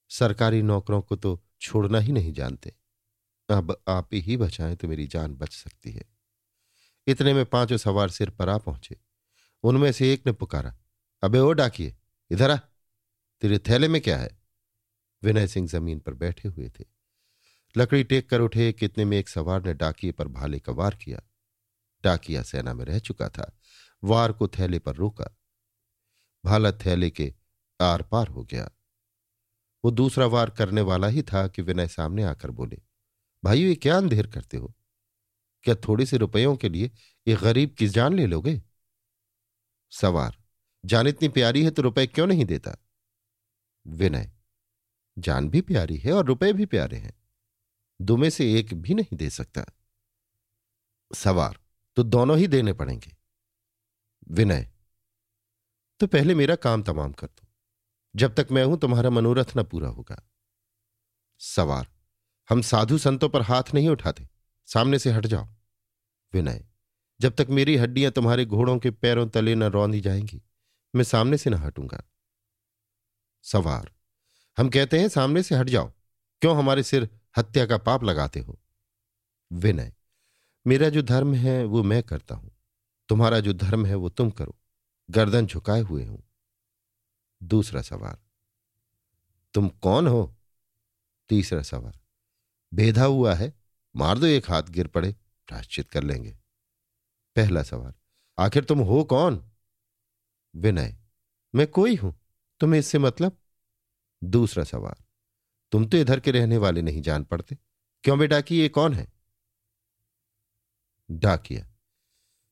सरकारी 0.09 0.63
नौकरों 0.63 1.03
को 1.03 1.17
तो 1.17 1.45
छोड़ना 1.61 1.99
ही 1.99 2.13
नहीं 2.13 2.33
जानते। 2.33 2.75
अब 3.51 3.83
आप 3.89 4.09
ही 4.15 4.37
बचाएँ 4.37 4.77
तो 4.77 4.89
मेरी 4.89 5.07
जान 5.07 5.35
बच 5.35 5.53
सकती 5.53 5.93
है। 5.93 6.05
इतने 7.07 7.35
में 7.35 7.47
पाँचों 7.47 7.77
सवार 7.77 8.11
सिर 8.11 8.31
पर 8.31 8.49
आ 8.49 8.59
पहुँचे। 8.59 8.97
उनमें 9.63 9.93
से 9.93 10.13
एक 10.13 10.27
ने 10.27 10.33
पुकारा, 10.33 10.79
अबे 11.23 11.39
ओ 11.39 11.53
डाकिए, 11.53 11.97
इधर 12.31 12.51
आ। 12.51 12.57
तेरे 13.41 13.59
थैले 13.59 13.89
में 13.89 14.01
क्या 14.01 14.19
है? 14.19 14.39
विनय 15.23 15.47
सिंह 15.47 15.69
ज़मीन 15.69 16.01
पर 16.01 16.15
बैठे 16.15 16.49
हुए 16.49 16.69
थे। 16.69 16.85
लकड़ी 17.77 18.05
टेक 18.05 18.31
कर 18.31 18.41
उठे, 18.41 18.73
कितने 18.73 19.05
में 19.05 19.19
एक 19.19 19.29
सवार 19.29 19.65
ने 19.65 19.75
डाकिए 19.75 20.13
पर 20.13 20.29
भाले 20.29 20.59
का 20.59 20.73
वार 20.73 20.95
किया। 20.95 21.21
डाकिया 22.05 22.43
सेना 22.43 22.75
में 22.75 22.85
रह 22.85 22.99
चुका 22.99 23.29
था। 23.29 23.59
वार 24.05 24.33
को 24.33 24.49
थैले 24.49 24.79
पर 24.79 24.95
रोका। 24.95 25.37
भाला 26.45 26.73
थैले 26.73 27.11
के 27.11 27.35
आर 27.81 28.03
पार 28.03 28.29
हो 28.29 28.45
गया। 28.45 28.71
वो 29.85 29.91
दूसरा 29.91 30.27
वार 30.27 30.51
करने 30.51 30.81
वाला 30.81 31.07
ही 31.07 31.23
था 31.23 31.49
कि 31.49 31.63
विनय 31.63 31.89
सामने 31.89 32.23
आकर 32.23 32.51
बोले 32.51 32.83
भाई 33.45 33.61
ये 33.61 33.75
क्या 33.75 33.97
अंधेर 33.97 34.27
करते 34.27 34.57
हो? 34.57 34.75
क्या 35.63 35.75
थोड़ी 35.75 36.07
से 36.07 36.17
रुपयों 36.17 36.57
के 36.57 36.69
लिए 36.69 36.91
ये 37.29 37.37
गरीब 37.37 37.75
की 37.79 37.89
जान 37.89 38.15
ले 38.15 38.27
लोगे? 38.27 38.63
सवार, 39.91 40.37
जान 40.85 41.07
इतनी 41.07 41.29
प्यारी 41.29 41.65
है 41.65 41.71
तो 41.71 41.83
रुपए 41.83 42.07
क्यों 42.07 42.27
नहीं 42.27 42.45
देता? 42.45 42.77
विनय, 43.87 44.33
जान 45.19 45.49
भी 45.49 45.61
प्यारी 45.61 45.97
है 45.97 46.13
और 46.13 46.25
रुपए 46.27 46.53
भी 46.53 46.67
प्यारे 46.67 46.97
हैं। 46.97 47.13
दो 48.01 48.17
में 48.17 48.31
से 48.31 48.53
एक 48.59 48.75
भी 48.75 48.95
नहीं 48.95 49.17
दे 49.17 49.31
सकता। 49.31 49.65
सवार 51.15 51.62
तो 51.97 52.03
दोनों 52.03 52.39
ही 52.39 52.47
देने 52.47 52.73
पड़ेंगे। 52.73 53.17
विनय 54.29 54.71
तो 56.01 56.07
पहले 56.07 56.35
मेरा 56.35 56.57
काम 56.57 56.83
तमाम 56.83 57.13
कर 57.13 57.27
दो। 57.27 57.47
जब 58.17 58.35
तक 58.35 58.49
मैं 58.51 58.65
हूँ, 58.65 58.79
तुम्हारा 58.79 59.11
मनोरथ 59.11 59.45
न 59.57 59.63
पूरा 59.63 59.89
होगा। 59.89 60.29
सवार, 61.39 61.89
हम 62.51 62.63
साधु 62.63 62.99
संतों 62.99 63.29
पर 63.29 63.43
हाथ 63.43 63.63
नहीं 63.75 63.89
उठाते। 63.89 64.29
सामने 64.67 64.99
से 64.99 65.11
हट 65.11 65.27
जाओ। 65.27 65.49
विनय, 66.33 66.67
जब 67.21 67.35
तक 67.35 67.47
मेरी 67.51 67.77
हड्डियाँ 67.77 68.13
तुम्हारे 68.13 68.45
घोड़ों 68.45 68.79
के 68.79 68.91
पैरों 68.91 69.29
तले 69.29 69.55
न 69.55 69.63
रौंदी 69.63 70.01
जाएँगी, 70.01 70.43
मैं 70.95 71.05
सामने 71.05 71.39
से 71.39 71.51
न 71.51 71.55
हटूँगा। 71.55 72.05
सवार, 73.43 73.93
हम 74.59 74.69
कहते 74.69 75.01
हैं 75.01 75.09
सामने 75.09 75.43
से 75.43 75.55
हट 75.55 75.69
जाओ। 75.69 75.93
क्यों 76.41 76.59
हमारे 76.59 76.83
सिर 76.83 77.21
हत्या 77.37 77.67
का 77.67 77.79
पाप 77.79 78.05
लगाते 78.05 78.41
हो? 78.41 78.61
विनय 79.53 79.93
मेरा 80.67 80.89
जो 80.89 81.03
धर्म 81.03 81.35
है, 81.35 81.65
वो 81.65 81.83
मैं 81.83 82.03
करता 82.03 82.35
हूँ। 82.35 82.51
तुम्हारा 83.09 83.41
जो 83.41 83.53
धर्म 83.53 83.87
है, 83.87 83.95
वो 83.95 84.09
तुम 84.09 84.31
करो। 84.31 84.59
गर्दन 85.11 85.47
झुकाए 85.47 85.81
हुए 85.81 86.05
हूँ। 86.05 86.23
दूसरा 87.43 87.83
सवाल। 87.83 88.17
तुम 89.55 89.69
कौन 89.69 90.07
हो? 90.07 90.37
तीसरा 91.29 91.63
सवाल। 91.63 91.93
भेदा 92.75 93.05
हुआ 93.05 93.35
है? 93.35 93.55
मार 93.97 94.19
दो 94.19 94.27
एक 94.27 94.51
हाथ, 94.51 94.63
गिर 94.63 94.87
पड़े 94.87 95.13
प्राश्चित 95.47 95.91
कर 95.91 96.03
लेंगे। 96.03 96.33
पहला 97.37 97.63
सवाल। 97.63 97.95
आखिर 98.39 98.65
तुम 98.65 98.79
हो 98.79 99.05
कौन? 99.05 99.51
विनय। 100.57 100.97
मैं 101.55 101.67
कोई 101.67 101.97
हूँ? 101.97 102.21
तुम्हें 102.61 102.81
इससे 102.81 102.99
मतलब? 102.99 103.39
दूसरा 104.25 104.65
सवाल। 104.65 105.05
तुम 105.73 105.87
तो 105.87 105.97
इधर 105.97 106.21
के 106.21 106.31
रहने 106.31 106.57
वाले 106.57 106.83
नहीं 106.83 107.03
जान 107.03 107.25
पड़ते। 107.25 107.59
क्यों 108.05 108.19
बेटा 108.19 108.41
कि 108.41 108.55
ये 108.55 108.69
कौन 108.69 108.95
है? 108.95 109.12
डाकिया। 111.13 111.67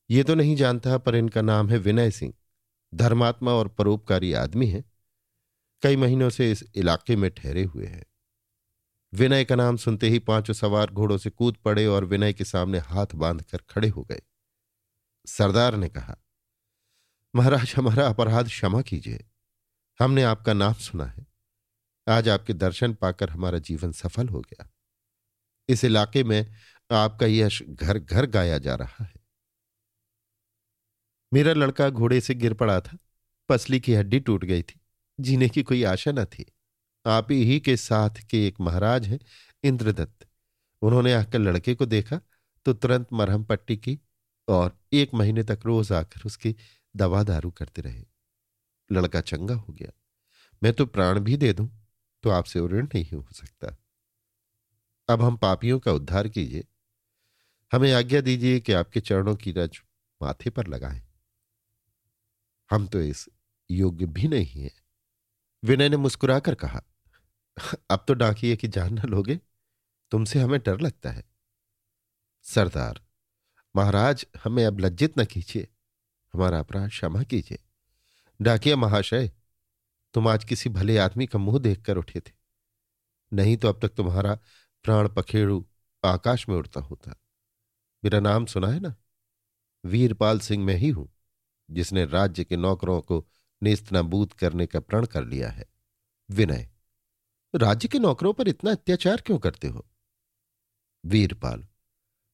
ये 0.09 0.23
तो 0.23 0.35
नहीं 0.35 0.55
जानता, 0.55 0.97
पर 0.97 1.15
इनका 1.15 1.41
नाम 1.41 1.69
है 1.69 1.77
विनय 1.77 2.11
सिंह। 2.11 2.33
धर्मात्मा 2.93 3.51
और 3.51 3.67
परोपकारी 3.67 4.33
आदमी 4.33 4.67
है। 4.67 4.85
कई 5.81 5.95
महीनों 5.95 6.29
से 6.29 6.51
इस 6.51 6.63
इलाके 6.75 7.15
में 7.15 7.31
ठहरे 7.31 7.63
हुए 7.63 7.85
हैं। 7.85 8.05
विनय 9.13 9.45
का 9.45 9.55
नाम 9.55 9.77
सुनते 9.77 10.09
ही 10.09 10.19
पाँचों 10.19 10.53
सवार 10.53 10.91
घोड़ों 10.91 11.17
से 11.17 11.29
कूद 11.29 11.55
पड़े 11.55 11.85
और 11.85 12.05
विनय 12.05 12.33
के 12.33 12.45
सामने 12.45 12.79
हाथ 12.79 13.07
बांधकर 13.15 13.57
खड़े 13.69 13.87
हो 13.87 14.03
गए। 14.03 14.21
सरदार 15.25 15.75
ने 15.75 15.89
कहा, 15.89 16.17
महाराज, 17.35 17.73
हमारा 17.77 18.07
अपराध 18.07 18.45
क्षमा 18.45 18.81
कीजिए। 18.81 19.25
हमने 19.99 20.23
आपका 20.23 20.53
नाम 20.53 20.73
सुना 20.73 21.05
है। 21.05 21.27
आज 22.09 22.29
आपके 22.29 22.53
दर्शन 22.53 22.93
पाकर 22.93 23.29
हमारा 23.29 23.59
जीवन 23.59 23.91
सफल 23.91 24.27
हो 24.27 24.41
गया। 24.41 24.69
इस 25.69 25.83
इलाके 25.83 26.23
में 26.23 26.53
आपका 26.91 27.25
यश 27.25 27.61
घर 27.63 27.97
घर 27.97 28.25
गाया 28.25 28.57
जा 28.57 28.75
रहा 28.75 29.03
है। 29.03 29.19
मेरा 31.31 31.53
लड़का 31.53 31.89
घोड़े 31.89 32.19
से 32.21 32.35
गिर 32.35 32.53
पड़ा 32.53 32.79
था, 32.81 32.97
पसली 33.49 33.79
की 33.79 33.93
हड्डी 33.93 34.19
टूट 34.19 34.45
गई 34.45 34.61
थी, 34.61 34.79
जीने 35.19 35.49
की 35.49 35.63
कोई 35.63 35.83
आशा 35.83 36.11
न 36.11 36.25
थी। 36.25 36.45
आप 37.05 37.31
ही 37.31 37.59
के 37.59 37.75
साथ 37.77 38.21
के 38.29 38.45
एक 38.47 38.59
महाराज 38.61 39.07
हैं, 39.07 39.19
इंद्रदत्त। 39.63 40.27
उन्होंने 40.81 41.13
आकर 41.13 41.39
लड़के 41.39 41.75
को 41.75 41.85
देखा 41.85 42.19
तो 42.65 42.73
तुरंत 42.73 43.07
मरहम 43.13 43.43
पट्टी 43.43 43.77
की 43.77 43.99
और 44.47 44.77
एक 44.93 45.13
महीने 45.13 45.43
तक 45.43 45.59
रोज 45.65 45.91
आकर 45.91 46.21
उसकी 46.25 46.55
दवा 46.95 47.23
दारू 47.23 47.51
करते 47.51 47.81
रहे। 47.81 48.03
लड़का 48.89 49.21
चंगा 49.21 49.53
हो 49.53 49.73
गया। 49.73 49.91
मैं 50.61 50.73
तो 50.73 50.85
प्राण 50.85 51.19
भी 51.19 51.37
दे 51.37 51.53
दूँ 51.53 51.69
तो 52.23 52.29
आपसे 52.29 52.59
ऋण 52.67 52.87
नहीं 52.95 53.05
हो 53.13 53.25
सकता। 53.33 53.75
अब 55.09 55.21
हम 55.21 55.37
पापियों 55.37 55.79
का 55.79 55.91
उद्धार 55.91 56.27
कीजिए। 56.29 56.65
हमें 57.71 57.93
आज्ञा 57.93 58.21
दीजिए 58.21 58.59
कि 58.59 58.71
आपके 58.71 59.01
चरणों 59.01 59.35
की 59.35 59.51
रज 59.51 59.81
माथे 60.21 60.49
पर 60.49 60.67
लगाएँ। 60.67 61.03
हम 62.71 62.87
तो 62.87 63.01
इस 63.01 63.29
योग्य 63.71 64.05
भी 64.05 64.27
नहीं 64.27 64.63
है। 64.63 64.71
विनय 65.63 65.89
ने 65.89 65.97
मुस्कुराकर 65.97 66.55
कहा, 66.55 66.83
अब 67.89 68.05
तो 68.07 68.13
डाकिए 68.13 68.55
की 68.55 68.67
जान 68.67 68.93
न 68.93 69.01
लोगे। 69.01 69.39
तुमसे 70.11 70.41
हमें 70.41 70.59
डर 70.59 70.79
लगता 70.79 71.11
है। 71.11 71.23
सरदार, 72.43 73.01
महाराज, 73.75 74.25
हमें 74.43 74.65
अब 74.65 74.79
लज्जित 74.79 75.19
न 75.19 75.25
कीजिए। 75.25 75.67
हमारा 76.33 76.59
अपराध 76.59 76.89
क्षमा 76.89 77.23
कीजिए। 77.23 77.59
डाकिया 78.41 78.75
महाशय, 78.75 79.31
तुम 80.13 80.27
आज 80.27 80.43
किसी 80.43 80.69
भले 80.69 80.97
आदमी 80.97 81.25
का 81.25 81.39
मुँह 81.39 81.59
देखकर 81.59 81.97
उठे 81.97 82.19
थे। 82.19 82.31
नहीं 83.33 83.57
तो 83.57 83.69
अब 83.69 83.79
तक 83.81 83.89
तुम्हारा 83.89 84.35
प्राण 84.83 85.09
पखेड़ू 85.09 85.67
आकाश 86.05 86.49
में 86.49 86.55
उड़ता 86.55 86.79
होता। 86.79 87.20
मेरा 88.03 88.19
नाम 88.19 88.45
सुना 88.45 88.67
है 88.67 88.79
ना? 88.79 88.95
वीरपाल 89.85 90.39
सिंह 90.39 90.65
मैं 90.65 90.75
ही 90.75 90.89
हूँ, 90.89 91.09
जिसने 91.71 92.05
राज्य 92.05 92.43
के 92.43 92.57
नौकरों 92.57 93.01
को 93.01 93.27
नेस्तनाबूद 93.63 94.33
करने 94.33 94.65
का 94.65 94.79
प्रण 94.79 95.05
कर 95.05 95.25
लिया 95.25 95.49
है। 95.49 95.65
विनय, 96.31 96.69
राज्य 97.55 97.87
के 97.87 97.99
नौकरों 97.99 98.33
पर 98.33 98.47
इतना 98.47 98.71
अत्याचार 98.71 99.21
क्यों 99.21 99.39
करते 99.39 99.67
हो? 99.67 99.87
वीरपाल, 101.05 101.67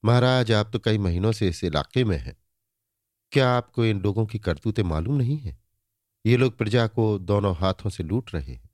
महाराज, 0.06 0.52
आप 0.52 0.70
तो 0.74 0.80
कई 0.80 0.98
महीनों 0.98 1.32
से 1.32 1.50
इस 1.50 1.64
इलाके 1.64 2.04
में 2.04 2.18
हैं। 2.18 2.38
क्या 3.32 3.50
आपको 3.50 3.86
इन 3.86 4.02
लोगों 4.02 4.26
की 4.26 4.40
करतूतें 4.40 4.84
मालूम 4.84 5.18
नहीं 5.18 5.38
है? 5.38 5.58
ये 6.26 6.38
लोग 6.38 6.58
प्रजा 6.58 6.88
को 6.88 7.20
दोनों 7.20 7.56
हाथों 7.56 7.90
से 7.90 8.04
लूट 8.04 8.36
रहे 8.36 8.54
हैं। 8.54 8.70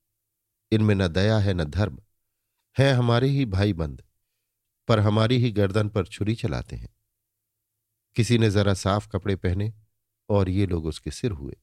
इनमें 0.71 0.95
न 0.95 1.07
दया 1.07 1.37
है, 1.37 1.53
न 1.53 1.63
धर्म। 1.63 1.99
है 2.77 2.93
हमारे 2.93 3.27
ही 3.27 3.45
भाई 3.45 3.73
बंद। 3.73 4.03
पर 4.87 4.99
हमारी 4.99 5.37
ही 5.37 5.51
गर्दन 5.51 5.89
पर 5.89 6.05
छुरी 6.05 6.35
चलाते 6.35 6.75
हैं। 6.75 6.89
किसी 8.15 8.37
ने 8.37 8.49
जरा 8.49 8.73
साफ़ 8.73 9.09
कपड़े 9.09 9.35
पहने 9.35 9.73
और 10.29 10.49
ये 10.49 10.65
लोग 10.65 10.85
उसके 10.85 11.11
सिर 11.11 11.31
हुए, 11.31 11.57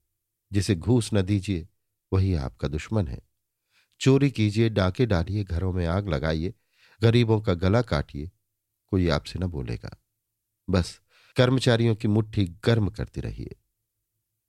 जिसे 0.53 0.75
घूस 0.75 1.11
न 1.15 1.23
दीजिए, 1.23 1.69
वही 2.13 2.35
आपका 2.35 2.69
दुश्मन 2.69 3.09
है। 3.09 3.21
चोरी 4.01 4.31
कीजिए, 4.31 4.69
डाके 4.69 5.07
डालिए, 5.07 5.45
घरों 5.45 5.73
में 5.73 5.87
आग 5.87 6.09
लगाइए, 6.09 6.55
गरीबों 7.03 7.41
का 7.41 7.55
गला 7.55 7.83
काटिए, 7.83 8.31
कोई 8.87 9.09
आपसे 9.09 9.39
न 9.39 9.47
बोलेगा। 9.47 10.03
बस 10.71 11.01
कर्मचारियों 11.37 11.97
की 11.97 12.09
मुट्ठी 12.09 12.45
गर्म 12.65 12.91
करती 12.91 13.21
रहिए। 13.21 13.57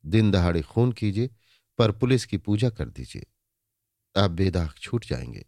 दिन 0.06 0.32
दहाड़े 0.32 0.62
खून 0.62 0.92
कीजिए, 0.92 1.30
पर 1.78 1.92
पुलिस 1.92 2.26
की 2.26 2.38
पूजा 2.38 2.70
कर 2.70 2.90
दीजिए। 2.90 3.26
आप 4.18 4.32
बेदाग 4.32 4.74
छूट 4.78 5.06
जाएँगे। 5.06 5.46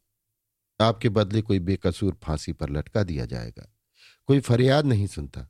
आपके 0.84 1.10
बदले 1.10 1.42
कोई 1.42 1.60
बेकसूर 1.60 2.20
फांसी 2.24 2.54
पर 2.54 2.70
लटका 2.70 3.04
दिया 3.04 3.26
जाएगा। 3.26 3.74
कोई 4.26 4.40
फरियाद 4.40 4.86
नहीं 4.86 5.08
सुनता। 5.08 5.48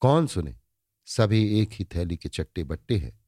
कौन 0.00 0.26
सुने? 0.26 0.56
सभी 1.06 1.60
एक 1.60 1.70
ही 1.72 1.84
थैली 1.84 2.16
के 2.16 2.28
चट्टे 2.28 2.64
बट्टे 2.64 2.96
हैं। 2.96 3.20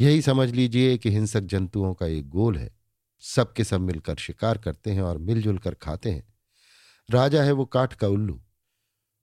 यही 0.00 0.22
समझ 0.22 0.50
लीजिए 0.50 0.98
कि 0.98 1.10
हिंसक 1.10 1.40
जंतुओं 1.40 1.94
का 1.94 2.06
एक 2.06 2.28
गोल 2.28 2.56
है। 2.58 2.76
सबके 3.20 3.64
सब 3.64 3.80
मिलकर 3.80 4.16
शिकार 4.16 4.58
करते 4.58 4.92
हैं 4.92 5.02
और 5.02 5.18
मिलजुल 5.18 5.58
कर 5.58 5.74
खाते 5.74 6.10
हैं। 6.10 6.34
राजा 7.10 7.42
है 7.42 7.52
वो 7.52 7.64
काठ 7.64 7.94
का 7.94 8.08
उल्लू। 8.08 8.42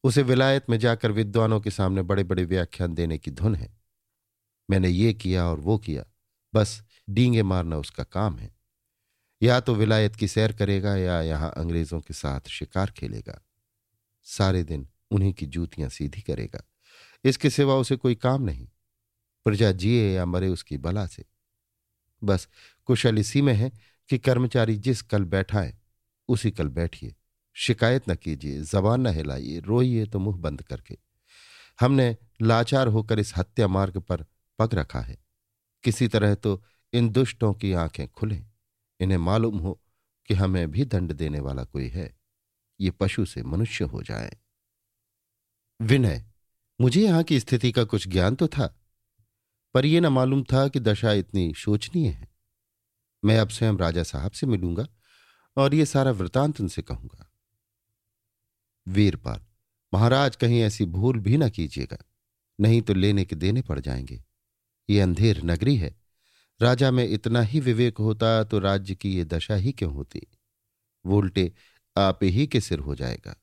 उसे 0.04 0.22
विलायत 0.22 0.66
में 0.70 0.80
जाकर 0.80 1.12
विद्वानों 1.12 1.60
के 1.60 1.72
सामने 1.72 2.02
बड़े 2.02 2.24
बड़े 2.24 2.46
व्याख्यान 2.46 2.94
देने 2.94 3.18
की 3.18 3.32
धुन 3.32 3.56
है। 3.56 3.78
मैंने 4.70 4.90
ये 4.90 5.14
किया 5.14 5.46
और 5.46 5.60
वो 5.60 5.78
किया। 5.78 6.06
बस 6.54 6.84
डींगे 7.10 7.44
मारना 7.44 7.78
उसका 7.78 8.04
काम 8.04 8.38
है। 8.40 8.53
या 9.44 9.60
तो 9.60 9.76
विलायत 9.76 10.16
की 10.16 10.28
सैर 10.28 10.52
करेगा 10.52 10.96
या 10.96 11.22
यहाँ 11.22 11.54
अंग्रेज़ों 11.58 12.02
के 12.02 12.14
साथ 12.14 12.42
शिकार 12.50 12.92
खेलेगा। 12.92 13.46
सारे 14.24 14.64
दिन 14.64 14.90
उन्हीं 15.12 15.34
की 15.34 15.46
जूतियाँ 15.46 15.90
सीधी 15.90 16.22
करेगा। 16.22 16.64
इसके 17.24 17.50
सिवा 17.50 17.76
उसे 17.76 17.96
कोई 17.96 18.16
काम 18.16 18.42
नहीं। 18.42 18.68
प्रजा 19.46 19.72
जिए 19.72 20.16
या 20.16 20.26
मरे 20.26 20.48
उसकी 20.50 20.78
बला 20.78 21.08
से। 21.08 21.26
बस 22.24 22.48
कुशल 22.86 23.20
इसी 23.20 23.42
में 23.42 23.54
है 23.54 23.72
कि 24.10 24.18
कर्मचारी 24.18 24.76
जिस 24.76 25.02
कल 25.02 25.24
बैठा 25.24 25.62
है 25.62 25.82
उसी 26.28 26.52
कल 26.52 26.68
बैठिए। 26.68 27.16
शिकायत 27.54 28.10
न 28.10 28.16
कीजिए, 28.16 28.62
जबान 28.62 29.02
न 29.02 29.08
हिलाइए, 29.08 29.60
रोइए 29.60 30.06
तो 30.06 30.20
मुँह 30.20 30.38
बंद 30.38 30.62
करके। 30.62 30.98
हमने 31.80 32.18
लाचार 32.42 32.88
होकर 32.88 33.20
इस 33.20 33.34
हत्या 33.38 33.68
मार्ग 33.68 33.98
पर 33.98 34.26
पग 34.60 34.70
रखा 34.74 35.00
है। 35.00 35.18
किसी 35.84 36.08
तरह 36.08 36.36
तो 36.36 36.64
इन 36.94 37.10
दुष्टों 37.10 37.54
की 37.54 37.74
आँखें 37.74 38.08
खुलें। 38.08 38.53
इन्हें 39.00 39.18
मालूम 39.18 39.58
हो 39.58 39.82
कि 40.30 40.34
हमें 40.34 40.72
भी 40.72 40.86
दंड 40.86 41.14
देने 41.14 41.40
वाला 41.40 41.64
कोई 41.64 41.88
है। 41.88 42.18
ये 42.80 42.92
पशु 42.92 43.26
से 43.26 43.44
मनुष्य 43.44 43.86
हो 43.86 44.02
जाए। 44.04 44.38
विनय, 45.80 46.26
मुझे 46.82 47.02
यहाँ 47.02 47.24
की 47.24 47.40
स्थिति 47.40 47.72
का 47.72 47.84
कुछ 47.84 48.08
ज्ञान 48.08 48.36
तो 48.36 48.48
था, 48.48 48.68
पर 49.74 49.86
यह 49.86 50.02
न 50.02 50.08
मालूम 50.08 50.44
था 50.44 50.68
कि 50.68 50.80
दशा 50.80 51.12
इतनी 51.12 51.54
शोचनीय 51.54 52.08
है। 52.08 52.28
मैं 53.24 53.40
अब 53.40 53.50
स्वयं 53.50 53.78
राजा 53.78 54.04
साहब 54.04 54.32
से 54.32 54.48
मिलूँगा 54.48 54.88
और 55.58 55.74
ये 55.76 55.86
सारा 55.86 56.12
वृतांत 56.12 56.62
उनसे 56.62 56.82
कहूँगा। 56.82 57.30
वीरपाल, 58.88 59.42
महाराज 59.94 60.36
कहीं 60.36 60.62
ऐसी 60.62 60.86
भूल 60.86 61.20
भी 61.20 61.38
ना 61.38 61.50
कीजिएगा, 61.50 61.98
नहीं 62.60 62.82
तो 62.82 62.94
लेने 62.94 63.26
के 63.26 63.36
देने 63.36 63.62
पड़ 63.62 63.80
जाएँगे। 63.80 64.24
ये 64.90 65.00
अंधेर 65.02 65.44
नगरी 65.44 65.76
है 65.76 65.96
राजा 66.64 66.92
में 66.92 67.10
इतना 67.10 67.42
ही 67.42 67.60
विवेक 67.60 67.98
होता 67.98 68.44
तो 68.44 68.60
राज्य 68.60 68.96
की 68.96 69.16
ये 69.16 69.26
दशा 69.26 69.56
ही 69.56 69.72
क्यों 69.72 69.94
होती? 69.94 70.22
वो 71.06 71.18
उल्टे 71.18 71.54
आप 71.98 72.20
ही 72.24 72.48
के 72.48 72.62
सिर 72.62 72.80
हो 72.80 72.96
जाएगा। 72.96 73.36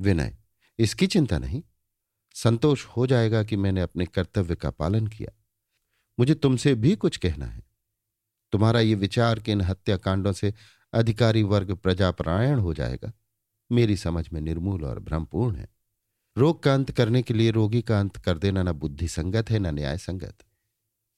विनय, 0.00 0.36
इसकी 0.78 1.06
चिंता 1.06 1.38
नहीं। 1.38 1.62
संतोष 2.34 2.84
हो 2.86 3.06
जाएगा 3.06 3.42
कि 3.42 3.56
मैंने 3.56 3.80
अपने 3.80 4.06
कर्तव्य 4.06 4.54
का 4.54 4.70
पालन 4.70 5.06
किया। 5.06 5.32
मुझे 6.18 6.34
तुमसे 6.34 6.74
भी 6.74 6.96
कुछ 6.96 7.16
कहना 7.16 7.46
है। 7.46 7.62
तुम्हारा 8.52 8.80
ये 8.80 8.94
विचार 8.94 9.40
कि 9.40 9.52
इन 9.52 9.60
हत्याकांडों 9.60 10.32
से 10.32 10.54
अधिकारी 10.92 11.42
वर्ग 11.42 11.74
प्रजापरायण 11.74 12.58
हो 12.58 12.74
जाएगा, 12.74 13.12
मेरी 13.72 13.96
समझ 13.96 14.28
में 14.32 14.40
निर्मूल 14.40 14.84
और 14.84 14.98
भ्रमपूर्ण 14.98 15.56
है। 15.56 15.68
रोग 16.36 16.62
का 16.62 16.74
अंत 16.74 16.90
करने 16.90 17.22
के 17.22 17.34
लिए 17.34 17.50
रोगी 17.50 17.82
का 17.82 18.00
अंत 18.00 18.16
कर 18.16 18.38
देना 18.38 18.62
न 18.62 18.72
बुद्धि 18.72 19.08
संगत 19.08 19.50
है, 19.50 19.58
न 19.58 19.66
न्याय 19.66 19.98
संगत 19.98 20.34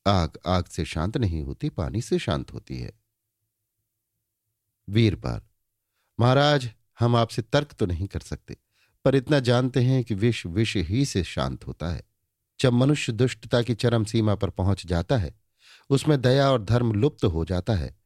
आग 0.06 0.38
आग 0.46 0.64
से 0.64 0.84
शांत 0.84 1.16
नहीं 1.16 1.42
होती, 1.42 1.68
पानी 1.68 2.00
से 2.00 2.18
शांत 2.18 2.52
होती 2.52 2.78
है। 2.78 2.92
वीरपाल 4.88 5.40
महाराज, 6.20 6.70
हम 7.00 7.16
आपसे 7.16 7.42
तर्क 7.42 7.72
तो 7.72 7.86
नहीं 7.86 8.06
कर 8.06 8.20
सकते, 8.20 8.56
पर 9.04 9.14
इतना 9.14 9.40
जानते 9.40 9.80
हैं 9.80 10.04
कि 10.04 10.14
विष 10.14 10.46
विष 10.46 10.76
ही 10.76 11.04
से 11.04 11.24
शांत 11.24 11.66
होता 11.66 11.88
है। 11.88 12.02
जब 12.60 12.72
मनुष्य 12.72 13.12
दुष्टता 13.12 13.62
की 13.62 13.74
चरम 13.74 14.04
सीमा 14.04 14.34
पर 14.34 14.50
पहुँच 14.50 14.86
जाता 14.86 15.16
है, 15.16 15.34
उसमें 15.90 16.20
दया 16.20 16.50
और 16.50 16.64
धर्म 16.64 16.92
लुप्त 16.92 17.24
हो 17.24 17.44
जाता 17.44 17.74
है। 17.74 17.96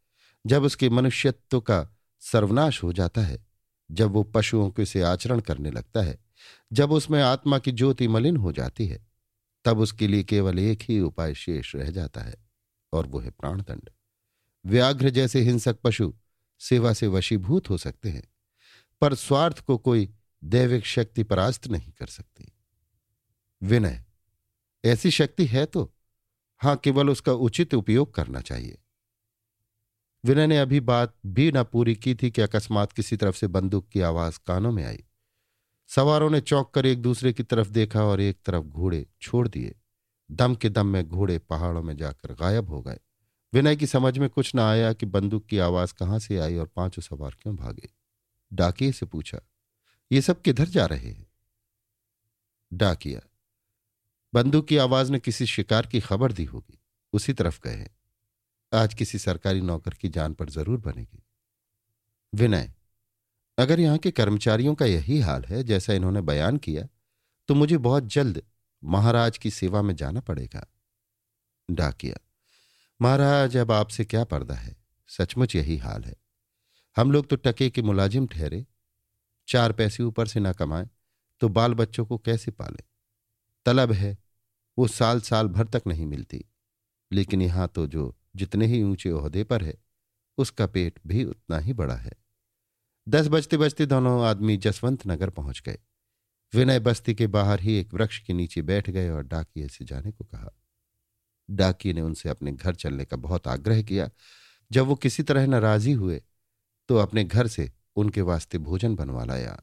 जब 0.46 0.62
उसके 0.62 0.88
मनुष्यत्व 0.88 1.60
का 1.60 1.96
सर्वनाश 2.20 2.82
हो 2.82 2.92
जाता 2.92 3.20
है, 3.20 3.46
जब 3.90 4.10
वो 4.10 4.22
पशुओं 4.22 4.70
के 4.70 4.84
से 4.84 5.02
आचरण 5.02 5.40
करने 5.40 5.70
लगता 5.70 6.00
है, 6.00 6.18
जब 6.72 6.92
उसमें 6.92 7.22
आत्मा 7.22 7.58
की 7.58 7.72
ज्योति 7.72 8.08
मलिन 8.08 8.36
हो 8.36 8.52
जाती 8.52 8.86
है 8.86 9.09
तब 9.64 9.78
उसके 9.78 10.06
लिए 10.06 10.24
केवल 10.24 10.58
एक 10.58 10.82
ही 10.82 11.00
उपाय 11.00 11.34
शेष 11.34 11.74
रह 11.76 11.90
जाता 11.90 12.20
है, 12.20 12.34
और 12.92 13.06
वो 13.06 13.18
है 13.18 13.30
प्राणदंड। 13.30 13.90
व्याघ्र 14.64 15.10
जैसे 15.10 15.40
हिंसक 15.40 15.78
पशु 15.84 16.12
सेवा 16.60 16.92
से 16.92 17.06
वशीभूत 17.06 17.70
हो 17.70 17.78
सकते 17.78 18.10
हैं, 18.10 18.22
पर 19.00 19.14
स्वार्थ 19.14 19.60
को 19.60 19.78
कोई 19.78 20.08
दैविक 20.44 20.86
शक्ति 20.86 21.22
परास्त 21.22 21.66
नहीं 21.68 21.92
कर 21.92 22.06
सकती। 22.06 22.52
विनय, 23.62 24.04
ऐसी 24.84 25.10
शक्ति 25.10 25.46
है 25.46 25.64
तो 25.66 25.92
हाँ, 26.60 26.76
केवल 26.76 27.10
उसका 27.10 27.32
उचित 27.32 27.74
उपयोग 27.74 28.14
करना 28.14 28.40
चाहिए। 28.40 28.78
विनय 30.24 30.46
ने 30.46 30.58
अभी 30.58 30.80
बात 30.80 31.14
भी 31.26 31.52
न 31.52 31.62
पूरी 31.64 31.94
की 31.94 32.14
थी 32.14 32.30
कि 32.30 32.42
अकस्मात 32.42 32.92
किसी 32.92 33.16
तरफ़ 33.16 33.36
से 33.36 33.46
बंदूक 33.46 33.88
की 33.88 34.00
आवाज़ 34.00 34.38
कानों 34.46 34.72
में 34.72 34.84
आई। 34.84 35.04
सवारों 35.90 36.30
ने 36.30 36.40
चौंक 36.40 36.70
कर 36.74 36.86
एक 36.86 37.00
दूसरे 37.02 37.32
की 37.32 37.42
तरफ़ 37.42 37.68
देखा 37.68 38.04
और 38.04 38.20
एक 38.20 38.38
तरफ़ 38.46 38.64
घोड़े 38.64 39.06
छोड़ 39.22 39.46
दिए। 39.48 39.74
दम 40.30 40.54
के 40.54 40.68
दम 40.68 40.86
में 40.86 41.08
घोड़े 41.08 41.38
पहाड़ों 41.40 41.82
में 41.82 41.96
जाकर 41.96 42.32
गायब 42.32 42.68
हो 42.68 42.80
गए। 42.82 42.98
विनय 43.52 43.76
की 43.76 43.86
समझ 43.86 44.16
में 44.18 44.28
कुछ 44.28 44.54
न 44.54 44.58
आया 44.58 44.92
कि 44.92 45.06
बंदूक 45.06 45.46
की 45.46 45.58
आवाज़ 45.58 45.94
कहाँ 45.94 46.18
से 46.18 46.38
आई 46.38 46.56
और 46.56 46.66
पाँचों 46.66 47.02
सवार 47.02 47.36
क्यों 47.42 47.56
भागे। 47.56 47.88
डाकिए 48.52 48.92
से 48.92 49.06
पूछा, 49.06 49.40
ये 50.10 50.20
सब 50.20 50.42
किधर 50.42 50.68
जा 50.68 50.86
रहे 50.86 51.08
हैं? 51.08 51.26
डाकिया, 52.72 53.20
बंदूक 54.32 54.68
की 54.68 54.76
आवाज़ 54.76 55.12
ने 55.12 55.18
किसी 55.18 55.46
शिकार 55.46 55.86
की 55.86 56.00
खबर 56.00 56.32
दी 56.32 56.44
होगी। 56.44 56.78
उसी 57.12 57.32
तरफ़ 57.32 57.60
गए 57.64 57.86
आज 58.72 58.94
किसी 58.94 59.18
सरकारी 59.18 59.60
नौकर 59.60 59.94
की 59.94 60.08
जान 60.08 60.34
पर 60.34 60.50
ज़रूर 60.50 60.78
बनेगी। 60.80 61.22
विनय 62.32 62.72
अगर 63.60 63.80
यहाँ 63.80 63.98
के 63.98 64.10
कर्मचारियों 64.10 64.74
का 64.74 64.86
यही 64.86 65.18
हाल 65.20 65.44
है, 65.44 65.62
जैसा 65.62 65.92
इन्होंने 65.92 66.20
बयान 66.20 66.56
किया 66.56 66.86
तो 67.48 67.54
मुझे 67.54 67.78
बहुत 67.78 68.04
जल्द 68.04 68.42
महाराज 68.82 69.38
की 69.38 69.50
सेवा 69.50 69.82
में 69.82 69.94
जाना 69.96 70.20
पड़ेगा। 70.20 70.66
डाकिया, 71.68 72.16
महाराज, 73.00 73.56
अब 73.56 73.72
आपसे 73.72 74.04
क्या 74.04 74.24
पर्दा 74.24 74.54
है? 74.54 74.76
सचमुच 75.08 75.56
यही 75.56 75.76
हाल 75.76 76.04
है। 76.04 76.14
हम 76.96 77.10
लोग 77.12 77.26
तो 77.26 77.36
टके 77.36 77.68
के 77.70 77.82
मुलाजिम 77.82 78.26
ठहरे। 78.26 78.64
चार 79.48 79.72
पैसे 79.72 80.02
ऊपर 80.02 80.26
से 80.26 80.40
ना 80.40 80.52
कमाए 80.52 80.88
तो 81.40 81.48
बाल 81.48 81.74
बच्चों 81.74 82.04
को 82.06 82.18
कैसे 82.18 82.50
पाले? 82.50 82.82
तलब 83.66 83.92
है, 83.92 84.16
वो 84.78 84.88
साल 84.88 85.20
साल 85.20 85.48
भर 85.48 85.66
तक 85.66 85.82
नहीं 85.86 86.06
मिलती। 86.06 86.44
लेकिन 87.10 87.42
यहाँ 87.42 87.68
तो 87.68 87.86
जो 87.86 88.14
जितने 88.36 88.66
ही 88.66 88.82
ऊँचे 88.82 89.10
ओहदे 89.10 89.44
पर 89.44 89.64
है, 89.64 89.74
उसका 90.38 90.66
पेट 90.66 90.98
भी 91.06 91.24
उतना 91.24 91.58
ही 91.58 91.72
बड़ा 91.72 91.96
है। 91.96 92.12
दस 93.08 93.26
बजते 93.26 93.56
बजते 93.56 93.86
दोनों 93.86 94.24
आदमी 94.24 94.56
जसवंत 94.56 95.06
नगर 95.06 95.30
पहुँच 95.30 95.62
गए। 95.66 95.78
विनय 96.54 96.78
बस्ती 96.78 97.14
के 97.14 97.26
बाहर 97.26 97.60
ही 97.60 97.74
एक 97.74 97.94
वृक्ष 97.94 98.18
के 98.18 98.32
नीचे 98.32 98.62
बैठ 98.62 98.90
गए 98.90 99.10
और 99.10 99.22
डाकिए 99.22 99.68
से 99.68 99.84
जाने 99.84 100.12
को 100.12 100.24
कहा। 100.24 100.50
डाकिए 101.50 101.92
ने 101.92 102.00
उनसे 102.00 102.28
अपने 102.28 102.52
घर 102.52 102.74
चलने 102.74 103.04
का 103.04 103.16
बहुत 103.16 103.48
आग्रह 103.48 103.82
किया। 103.82 104.10
जब 104.72 104.86
वो 104.86 104.94
किसी 104.94 105.22
तरह 105.22 105.46
नाराजी 105.46 105.92
हुए 105.92 106.22
तो 106.88 106.96
अपने 106.96 107.24
घर 107.24 107.46
से 107.46 107.72
उनके 107.96 108.20
वास्ते 108.20 108.58
भोजन 108.58 108.94
बनवा 108.94 109.24
लाया। 109.24 109.60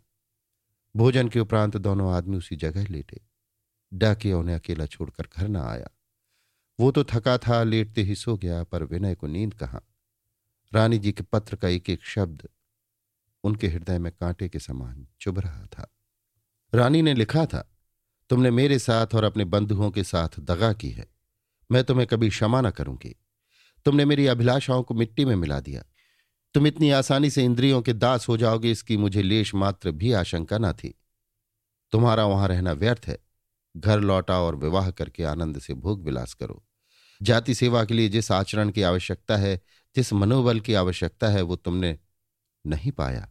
भोजन 0.95 1.30
के 1.30 1.39
उपरांत 1.39 1.78
दोनों 1.78 2.12
आदमी 2.13 2.38
उसी 2.38 2.56
जगह 2.56 2.88
लेटे। 2.88 3.21
डाकिया 3.93 4.38
उन्हें 4.38 4.56
अकेला 4.56 4.86
छोड़कर 4.86 5.28
घर 5.38 5.47
न 5.47 5.56
आया। 5.56 5.89
वो 6.80 6.91
तो 6.91 7.04
थका 7.04 7.38
था, 7.38 7.63
लेटते 7.63 8.02
ही 8.02 8.15
सो 8.15 8.38
गया, 8.38 8.63
पर 8.63 8.84
विनय 8.84 9.15
को 9.15 9.28
नींद 9.28 9.54
कहा? 9.54 9.82
रानी 10.73 10.97
जी 10.97 11.12
के 11.12 11.23
पत्र 11.23 11.56
का 11.56 11.67
एक 11.67 11.89
एक 11.89 12.04
शब्द 12.04 12.47
उनके 13.47 13.67
हृदय 13.67 13.99
में 13.99 14.12
कांटे 14.12 14.49
के 14.49 14.60
समान 14.60 15.07
चुभ 15.21 15.39
रहा 15.39 15.65
था। 15.65 15.95
रानी 16.73 17.01
ने 17.01 17.13
लिखा 17.13 17.45
था, 17.45 17.77
तुमने 18.29 18.51
मेरे 18.51 18.79
साथ 18.79 19.07
और 19.15 19.23
अपने 19.23 19.45
बंधुओं 19.45 19.91
के 19.91 20.03
साथ 20.03 20.39
दगा 20.39 20.73
की 20.73 20.89
है। 20.89 21.07
मैं 21.71 21.83
तुम्हें 21.83 22.07
कभी 22.07 22.29
क्षमा 22.29 22.62
न 22.62 22.69
करूँगी। 22.69 23.15
तुमने 23.86 24.05
मेरी 24.05 24.27
अभिलाषाओं 24.27 24.83
को 24.83 24.93
मिट्टी 24.93 25.25
में 25.25 25.36
मिला 25.36 25.60
दिया। 25.60 25.83
तुम 26.53 26.67
इतनी 26.67 26.91
आसानी 26.91 27.29
से 27.29 27.43
इंद्रियों 27.43 27.81
के 27.81 27.93
दास 27.93 28.27
हो 28.27 28.38
जाओगे 28.38 28.71
इसकी 28.71 28.97
मुझे 28.97 29.21
लेश 29.21 29.55
मात्र 29.55 29.91
भी 29.91 30.12
आशंका 30.12 30.57
न 30.57 30.73
थी। 30.73 30.99
तुम्हारा 31.91 32.25
वहाँ 32.25 32.47
रहना 32.47 32.71
व्यर्थ 32.71 33.01
है। 33.07 33.17
घर 33.77 33.99
लौटा 33.99 34.39
और 34.39 34.55
विवाह 34.55 34.91
करके 34.91 35.23
आनंद 35.23 35.60
से 35.60 35.73
भोग 35.73 36.03
विलास 36.03 36.33
करो। 36.33 36.63
जाति 37.21 37.55
सेवा 37.55 37.86
के 37.86 37.93
लिए 37.93 38.10
जिस 38.10 38.31
आचरण 38.31 38.69
की 38.69 38.81
आवश्यकता 38.81 39.38
है, 39.38 39.62
जिस 39.95 40.13
मनोबल 40.13 40.60
की 40.60 40.73
आवश्यकता 40.73 41.27
है, 41.27 41.41
वो 41.41 41.55
तुमने 41.55 41.99
नहीं 42.67 42.91
पाया। 42.91 43.29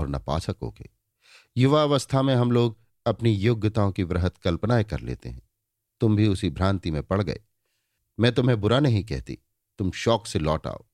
और 0.00 0.08
न 0.08 0.18
पा 0.18 0.38
सकोगे 0.38 0.90
युवावस्था 1.56 2.22
में 2.22 2.34
हम 2.34 2.52
लोग 2.52 2.78
अपनी 3.06 3.32
योग्यताओं 3.32 3.92
की 3.92 4.02
वृहत 4.02 4.38
कल्पनाएँ 4.38 4.84
कर 4.84 5.00
लेते 5.00 5.28
हैं। 5.28 5.42
तुम 6.00 6.16
भी 6.16 6.26
उसी 6.26 6.50
भ्रांति 6.50 6.90
में 6.90 7.02
पड़ 7.02 7.22
गए। 7.22 7.40
मैं 8.20 8.32
तुम्हें 8.32 8.60
बुरा 8.60 8.80
नहीं 8.80 9.04
कहती। 9.04 9.38
तुम 9.78 9.90
शौक 9.90 10.26
से 10.26 10.38
लौट 10.38 10.66
आओ। 10.66 10.84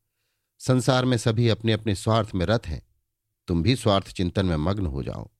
संसार 0.59 1.05
में 1.05 1.16
सभी 1.16 1.49
अपने 1.49 1.73
अपने 1.73 1.95
स्वार्थ 1.95 2.31
में 2.35 2.47
रत 2.47 2.66
हैं। 2.66 2.83
तुम 3.49 3.62
भी 3.62 3.77
स्वार्थ 3.77 4.09
चिंतन 4.09 4.47
में 4.47 4.57
मग्न 4.57 4.87
हो 4.87 5.03
जाओ। 5.03 5.31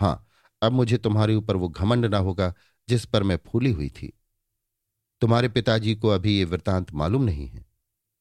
हाँ, 0.00 0.28
अब 0.62 0.72
मुझे 0.72 0.98
तुम्हारे 0.98 1.34
ऊपर 1.34 1.56
वो 1.56 1.68
घमंड 1.68 2.06
ना 2.06 2.18
होगा 2.18 2.54
जिस 2.88 3.04
पर 3.04 3.22
मैं 3.22 3.38
फूली 3.46 3.72
हुई 3.72 3.88
थी। 3.88 4.12
तुम्हारे 5.20 5.48
पिताजी 5.48 5.94
को 5.94 6.08
अभी 6.08 6.38
ये 6.38 6.44
वृतांत 6.44 6.92
मालूम 6.92 7.22
नहीं 7.22 7.46
है। 7.46 7.66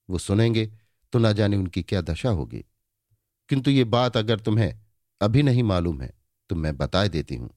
वो 0.09 0.17
सुनेंगे 0.17 0.73
तो 1.11 1.19
ना 1.19 1.31
जाने 1.31 1.57
उनकी 1.57 1.83
क्या 1.83 2.01
दशा 2.01 2.29
होगी। 2.29 2.65
किंतु 3.53 3.71
ये 3.71 3.83
बात 3.83 4.17
अगर 4.17 4.39
तुम्हें 4.39 4.79
अभी 5.21 5.43
नहीं 5.43 5.63
मालूम 5.63 6.01
है 6.01 6.13
तो 6.49 6.55
मैं 6.55 6.77
बता 6.77 7.07
देती 7.07 7.35
हूँ 7.35 7.49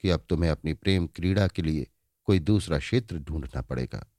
कि 0.00 0.10
अब 0.10 0.26
तुम्हें 0.28 0.50
अपनी 0.50 0.74
प्रेम 0.74 1.06
क्रीड़ा 1.06 1.48
के 1.48 1.62
लिए 1.62 1.86
कोई 2.24 2.38
दूसरा 2.38 2.78
क्षेत्र 2.78 3.18
ढूंढना 3.18 3.60
पड़ेगा। 3.60 4.12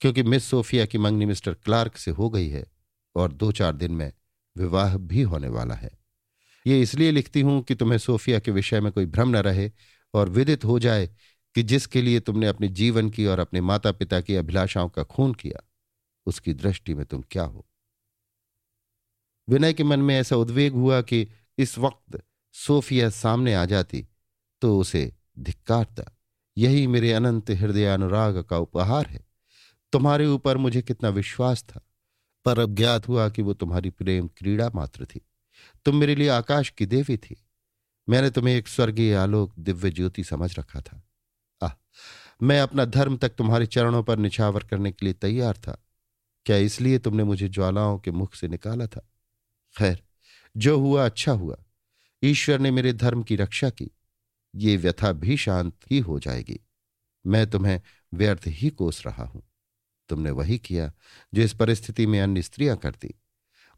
क्योंकि 0.00 0.22
मिस 0.22 0.44
सोफिया 0.44 0.86
की 0.86 0.98
मंगनी 0.98 1.26
मिस्टर 1.26 1.54
क्लार्क 1.54 1.96
से 1.96 2.10
हो 2.10 2.30
गई 2.30 2.48
है 2.48 2.66
और 3.16 3.32
दो 3.32 3.52
चार 3.52 3.76
दिन 3.76 3.92
में 3.92 4.12
विवाह 4.58 4.96
भी 4.96 5.22
होने 5.22 5.48
वाला 5.48 5.74
है। 5.74 5.90
ये 6.66 6.82
इसलिए 6.82 7.10
लिखती 7.10 7.40
हूँ 7.40 7.62
कि 7.62 7.74
तुम्हें 7.74 7.98
सोफिया 7.98 8.38
के 8.38 8.50
विषय 8.50 8.80
में 8.80 8.92
कोई 8.92 9.06
भ्रम 9.06 9.28
न 9.28 9.36
रहे 9.36 9.70
और 10.14 10.28
विदित 10.28 10.64
हो 10.64 10.78
जाए 10.78 11.06
कि 11.54 11.62
जिसके 11.62 12.02
लिए 12.02 12.20
तुमने 12.20 12.46
अपने 12.46 12.68
जीवन 12.68 13.10
की 13.10 13.26
और 13.26 13.38
अपने 13.38 13.60
माता 13.60 13.92
पिता 13.92 14.20
की 14.20 14.36
अभिलाषाओं 14.36 14.88
का 14.88 15.02
खून 15.02 15.34
किया, 15.34 15.68
उसकी 16.26 16.52
दृष्टि 16.52 16.94
में 16.94 17.06
तुम 17.06 17.24
क्या 17.30 17.44
हो। 17.44 17.67
विनय 19.48 19.72
के 19.72 19.84
मन 19.84 20.00
में 20.00 20.14
ऐसा 20.16 20.36
उद्वेग 20.36 20.74
हुआ 20.74 21.00
कि 21.00 21.26
इस 21.58 21.78
वक्त 21.78 22.22
सोफिया 22.54 23.08
सामने 23.10 23.54
आ 23.54 23.64
जाती 23.64 24.06
तो 24.62 24.78
उसे 24.78 25.12
धिक्कारता, 25.38 26.04
यही 26.56 26.86
मेरे 26.86 27.12
अनंत 27.12 27.50
हृदय 27.50 27.84
अनुराग 27.84 28.42
का 28.42 28.58
उपहार 28.58 29.06
है। 29.06 29.26
तुम्हारे 29.92 30.26
ऊपर 30.26 30.56
मुझे 30.56 30.82
कितना 30.82 31.08
विश्वास 31.08 31.62
था, 31.62 31.80
पर 32.44 32.58
अब 32.58 32.74
ज्ञात 32.74 33.08
हुआ 33.08 33.28
कि 33.28 33.42
वो 33.42 33.54
तुम्हारी 33.54 33.90
प्रेम 33.90 34.28
क्रीड़ा 34.28 34.70
मात्र 34.74 35.04
थी। 35.04 35.20
तुम 35.84 35.96
मेरे 35.96 36.14
लिए 36.14 36.28
आकाश 36.28 36.70
की 36.70 36.86
देवी 36.86 37.16
थी। 37.16 37.36
मैंने 38.08 38.30
तुम्हें 38.30 38.54
एक 38.54 38.68
स्वर्गीय 38.68 39.14
आलोक 39.14 39.54
दिव्य 39.58 39.90
ज्योति 39.90 40.24
समझ 40.24 40.58
रखा 40.58 40.80
था। 40.80 41.02
आह, 41.62 41.72
मैं 42.42 42.60
अपना 42.60 42.84
धर्म 42.84 43.16
तक 43.16 43.28
तुम्हारे 43.28 43.66
चरणों 43.66 44.02
पर 44.02 44.18
निछावर 44.18 44.64
करने 44.64 44.92
के 44.92 45.06
लिए 45.06 45.14
तैयार 45.14 45.56
था। 45.56 45.82
क्या 46.46 46.56
इसलिए 46.56 46.98
तुमने 46.98 47.24
मुझे 47.24 47.48
ज्वालाओं 47.48 47.98
के 47.98 48.10
मुख 48.10 48.34
से 48.34 48.48
निकाला 48.48 48.86
था? 48.86 49.08
खैर, 49.78 50.02
जो 50.56 50.78
हुआ 50.78 51.04
अच्छा 51.04 51.32
हुआ। 51.32 51.56
ईश्वर 52.22 52.58
ने 52.58 52.70
मेरे 52.70 52.92
धर्म 52.92 53.22
की 53.22 53.36
रक्षा 53.36 53.70
की। 53.70 53.90
ये 54.54 54.76
व्यथा 54.76 55.12
भी 55.12 55.36
शांत 55.36 55.76
ही 55.90 55.98
हो 55.98 56.18
जाएगी। 56.18 56.60
मैं 57.26 57.50
तुम्हें 57.50 57.80
व्यर्थ 58.14 58.42
ही 58.46 58.70
कोस 58.70 59.06
रहा 59.06 59.24
हूँ। 59.24 59.42
तुमने 60.08 60.30
वही 60.30 60.58
किया, 60.58 60.92
जो 61.34 61.42
इस 61.42 61.52
परिस्थिति 61.52 62.06
में 62.06 62.20
अन्य 62.20 62.42
स्त्रियाँ 62.42 62.76
करती। 62.76 63.14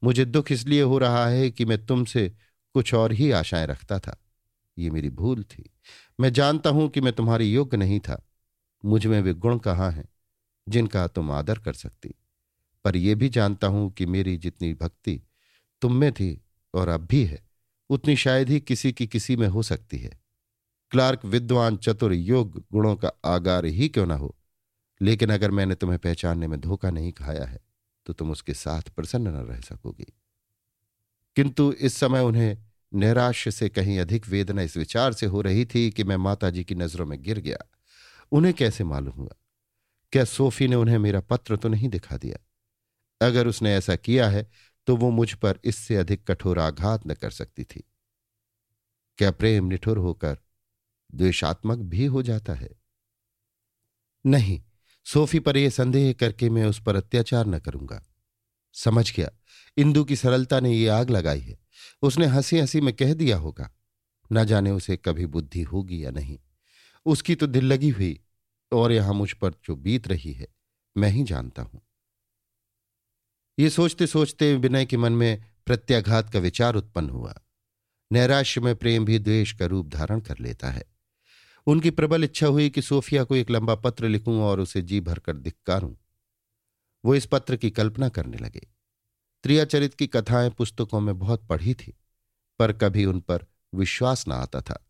मुझे 0.04 0.24
दुख 0.24 0.52
इसलिए 0.52 0.82
हो 0.82 0.98
रहा 0.98 1.26
है 1.26 1.50
कि 1.50 1.64
मैं 1.64 1.86
तुमसे 1.86 2.32
कुछ 2.74 2.94
और 2.94 3.12
ही 3.12 3.30
आशाएँ 3.30 3.66
रखता 3.66 3.98
था। 3.98 4.24
ये 4.78 4.90
मेरी 4.90 5.10
भूल 5.10 5.42
थी। 5.42 5.70
मैं 6.20 6.32
जानता 6.32 6.70
हूँ 6.70 6.88
कि 6.88 7.00
मैं 7.00 7.12
तुम्हारी 7.12 7.52
योग्य 7.52 7.76
नहीं 7.76 8.00
था। 8.00 8.28
मुझमें 8.84 9.20
वे 9.20 9.34
गुण 9.34 9.58
कहाँ 9.58 9.92
हैं, 9.92 10.08
जिनका 10.68 11.06
तुम 11.06 11.30
आदर 11.30 11.58
कर 11.58 11.72
सकती। 11.72 12.14
पर 12.84 12.96
यह 12.96 13.14
भी 13.14 13.28
जानता 13.28 13.66
हूँ 13.66 13.92
कि 13.92 14.06
मेरी 14.06 14.36
जितनी 14.36 14.74
भक्ति 14.74 15.22
तुम 15.80 15.94
में 15.94 16.12
थी 16.12 16.44
और 16.74 16.88
अब 16.88 17.06
भी 17.06 17.24
है। 17.24 17.42
उतनी 17.90 18.16
शायद 18.16 18.48
ही 18.48 18.60
किसी 18.60 18.92
की 18.92 19.06
किसी 19.06 19.36
में 19.36 19.48
हो 19.48 19.62
सकती 19.62 19.98
है। 19.98 20.20
क्लार्क, 20.90 21.24
विद्वान, 21.24 21.76
चतुर 21.76 22.12
योग 22.12 22.64
गुणों 22.72 22.96
का 22.96 23.12
आगार 23.24 23.64
ही 23.64 23.88
क्यों 23.88 24.06
ना 24.06 24.14
हो? 24.14 24.36
लेकिन 25.02 25.30
अगर 25.30 25.50
मैंने 25.50 25.74
तुम्हें 25.74 25.98
पहचानने 25.98 26.46
में 26.46 26.60
धोखा 26.60 26.90
नहीं 26.90 27.12
खाया 27.12 27.44
है 27.44 27.60
तो 28.06 28.12
तुम 28.12 28.30
उसके 28.30 28.54
साथ 28.54 28.82
प्रसन्न 28.82 29.28
न 29.28 29.36
रह 29.36 29.60
सकोगी। 29.60 30.06
किंतु 31.36 31.72
इस 31.72 31.94
समय 31.94 32.20
उन्हें 32.20 32.58
निराश 32.94 33.54
से 33.54 33.68
कहीं 33.68 33.98
अधिक 34.00 34.28
वेदना 34.28 34.62
इस 34.62 34.76
विचार 34.76 35.12
से 35.12 35.26
हो 35.26 35.40
रही 35.40 35.64
थी 35.64 35.90
कि 35.90 36.04
मैं 36.04 36.16
माताजी 36.16 36.64
की 36.64 36.74
नज़रों 36.74 37.06
में 37.06 37.22
गिर 37.22 37.38
गया। 37.38 37.58
उन्हें 38.32 38.54
कैसे 38.54 38.84
मालूम 38.84 39.14
हुआ? 39.14 39.34
क्या 40.12 40.24
सोफी 40.24 40.68
ने 40.68 40.76
उन्हें 40.76 40.98
मेरा 40.98 41.20
पत्र 41.20 41.56
तो 41.56 41.68
नहीं 41.68 41.88
दिखा 41.88 42.16
दिया? 42.16 42.46
अगर 43.26 43.46
उसने 43.46 43.74
ऐसा 43.74 43.96
किया 43.96 44.28
है 44.28 44.50
तो 44.86 44.96
वो 44.96 45.10
मुझ 45.10 45.32
पर 45.34 45.58
इससे 45.64 45.96
अधिक 45.96 46.24
कठोर 46.24 46.58
आघात 46.58 47.06
न 47.06 47.14
कर 47.14 47.30
सकती 47.30 47.64
थी। 47.64 47.84
क्या 49.18 49.30
प्रेम 49.30 49.64
निठुर 49.64 49.98
होकर 49.98 50.38
द्वेषात्मक 51.14 51.78
भी 51.78 52.06
हो 52.06 52.22
जाता 52.22 52.54
है? 52.54 52.70
नहीं, 54.26 54.60
सोफी 55.06 55.38
पर 55.38 55.56
यह 55.56 55.70
संदेह 55.70 56.12
करके 56.12 56.50
मैं 56.50 56.64
उस 56.64 56.82
पर 56.82 56.96
अत्याचार 56.96 57.46
न 57.46 57.58
करूँगा। 57.58 58.02
समझ 58.74 59.12
गया, 59.16 59.30
इंदु 59.76 60.04
की 60.04 60.16
सरलता 60.16 60.60
ने 60.60 60.72
यह 60.72 60.94
आग 60.94 61.10
लगाई 61.10 61.40
है। 61.40 61.58
उसने 62.02 62.26
हँसी 62.26 62.58
हँसी 62.58 62.80
में 62.80 62.94
कह 62.94 63.14
दिया 63.14 63.36
होगा, 63.36 63.70
न 64.32 64.44
जाने 64.44 64.70
उसे 64.70 64.96
कभी 64.96 65.26
बुद्धि 65.26 65.62
होगी 65.62 66.04
या 66.04 66.10
नहीं। 66.10 66.38
उसकी 67.06 67.34
तो 67.34 67.46
दिल 67.46 67.64
लगी 67.64 67.88
हुई, 67.88 68.20
और 68.72 68.92
यहाँ 68.92 69.14
मुझ 69.14 69.32
पर 69.32 69.50
जो 69.50 69.76
बीत 69.76 70.08
रही 70.08 70.32
है, 70.32 70.46
मैं 70.96 71.08
ही 71.08 71.22
जानता 71.22 71.62
हूँ। 71.62 71.80
ये 73.60 73.70
सोचते 73.70 74.06
सोचते 74.06 74.56
विनय 74.56 74.86
के 74.86 74.96
मन 74.96 75.12
में 75.12 75.44
प्रत्याघात 75.66 76.32
का 76.32 76.38
विचार 76.38 76.74
उत्पन्न 76.74 77.10
हुआ। 77.10 77.34
नैराश्य 78.12 78.60
में 78.60 78.76
प्रेम 78.76 79.04
भी 79.04 79.18
द्वेष 79.18 79.52
का 79.52 79.66
रूप 79.66 79.88
धारण 79.88 80.20
कर 80.20 80.38
लेता 80.38 80.70
है। 80.70 80.84
उनकी 81.66 81.90
प्रबल 81.90 82.24
इच्छा 82.24 82.46
हुई 82.46 82.70
कि 82.70 82.82
सोफिया 82.82 83.24
को 83.24 83.36
एक 83.36 83.50
लंबा 83.50 83.74
पत्र 83.74 84.08
लिखूं 84.08 84.42
और 84.42 84.60
उसे 84.60 84.82
जी 84.82 85.00
भरकर 85.00 85.36
धिक्कारूं। 85.36 85.94
वो 87.04 87.14
इस 87.14 87.26
पत्र 87.26 87.56
की 87.56 87.70
कल्पना 87.70 88.08
करने 88.08 88.36
लगे। 88.36 88.68
त्रियाचरित 89.42 89.94
की 89.94 90.06
कथाएँ 90.06 90.50
पुस्तकों 90.50 91.00
में 91.00 91.18
बहुत 91.18 91.46
पढ़ी 91.46 91.74
थी, 91.74 91.98
पर 92.58 92.72
कभी 92.72 93.04
उन 93.04 93.20
पर 93.20 93.46
विश्वास 93.74 94.28
न 94.28 94.32
आता 94.32 94.60
था। 94.60 94.86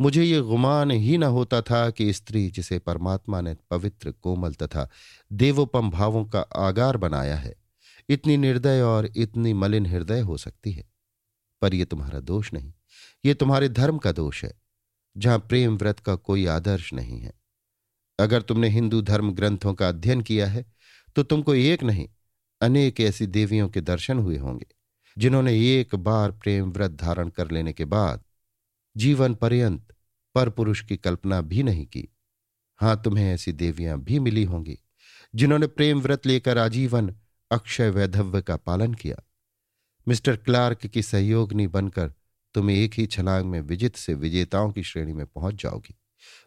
मुझे 0.00 0.24
ये 0.24 0.40
गुमान 0.40 0.90
ही 0.90 1.18
न 1.18 1.22
होता 1.22 1.62
था 1.62 1.90
कि 1.90 2.12
स्त्री 2.12 2.50
जिसे 2.50 2.78
परमात्मा 2.78 3.40
ने 3.40 3.56
पवित्र 3.70 4.12
कोमल 4.12 4.54
तथा 4.54 4.90
देवोपम 5.32 5.90
भावों 5.90 6.24
का 6.24 6.40
आगार 6.40 6.96
बनाया 6.96 7.36
है 7.36 7.63
इतनी 8.08 8.36
निर्दय 8.36 8.80
और 8.80 9.06
इतनी 9.06 9.52
मलिन 9.52 9.86
हृदय 9.86 10.20
हो 10.20 10.36
सकती 10.36 10.72
है। 10.72 10.84
पर 11.62 11.74
यह 11.74 11.84
तुम्हारा 11.84 12.20
दोष 12.20 12.52
नहीं। 12.52 12.72
ये 13.24 13.34
तुम्हारे 13.34 13.68
धर्म 13.68 13.98
का 13.98 14.12
दोष 14.12 14.42
है, 14.44 14.52
जहाँ 15.16 15.38
प्रेम 15.38 15.76
व्रत 15.76 16.00
का 16.00 16.14
कोई 16.16 16.46
आदर्श 16.46 16.92
नहीं 16.92 17.20
है। 17.20 17.32
अगर 18.18 18.42
तुमने 18.42 18.68
हिंदू 18.68 19.00
धर्म 19.02 19.32
ग्रंथों 19.32 19.74
का 19.74 19.88
अध्ययन 19.88 20.20
किया 20.20 20.46
है 20.46 20.64
तो 21.16 21.22
तुमको 21.22 21.54
एक 21.54 21.82
नहीं, 21.82 22.08
अनेक 22.60 23.00
ऐसी 23.00 23.26
देवियों 23.26 23.68
के 23.68 23.80
दर्शन 23.80 24.18
हुए 24.18 24.36
होंगे, 24.38 24.66
जिन्होंने 25.16 25.52
एक 25.72 25.94
बार 25.94 26.30
प्रेम 26.32 26.70
व्रत 26.70 26.90
धारण 26.92 27.28
कर 27.28 27.50
लेने 27.50 27.72
के 27.72 27.84
बाद 27.86 28.22
जीवन 28.96 29.34
पर्यंत 29.34 29.94
पर 30.34 30.50
पुरुष 30.50 30.84
की 30.84 30.96
कल्पना 30.96 31.40
भी 31.40 31.62
नहीं 31.62 31.86
की। 31.86 32.08
हाँ, 32.80 33.00
तुम्हें 33.04 33.32
ऐसी 33.34 33.52
देवियाँ 33.54 33.98
भी 34.00 34.18
मिली 34.18 34.44
होंगी, 34.44 34.78
जिन्होंने 35.34 35.66
प्रेम 35.66 36.00
व्रत 36.00 36.26
लेकर 36.26 36.58
आजीवन 36.58 37.14
अक्षय 37.54 37.90
वैधव्य 37.90 38.42
का 38.42 38.56
पालन 38.56 38.94
किया। 38.94 39.16
मिस्टर 40.08 40.36
क्लार्क 40.36 40.86
की 40.86 41.02
सहयोगनी 41.02 41.66
बनकर 41.66 42.12
तुम 42.54 42.70
एक 42.70 42.94
ही 42.94 43.06
छलांग 43.06 43.44
में 43.44 43.60
विजित 43.60 43.96
से 43.96 44.14
विजेताओं 44.14 44.72
की 44.72 44.82
श्रेणी 44.82 45.12
में 45.12 45.26
पहुँच 45.26 45.54
जाओगी। 45.54 45.94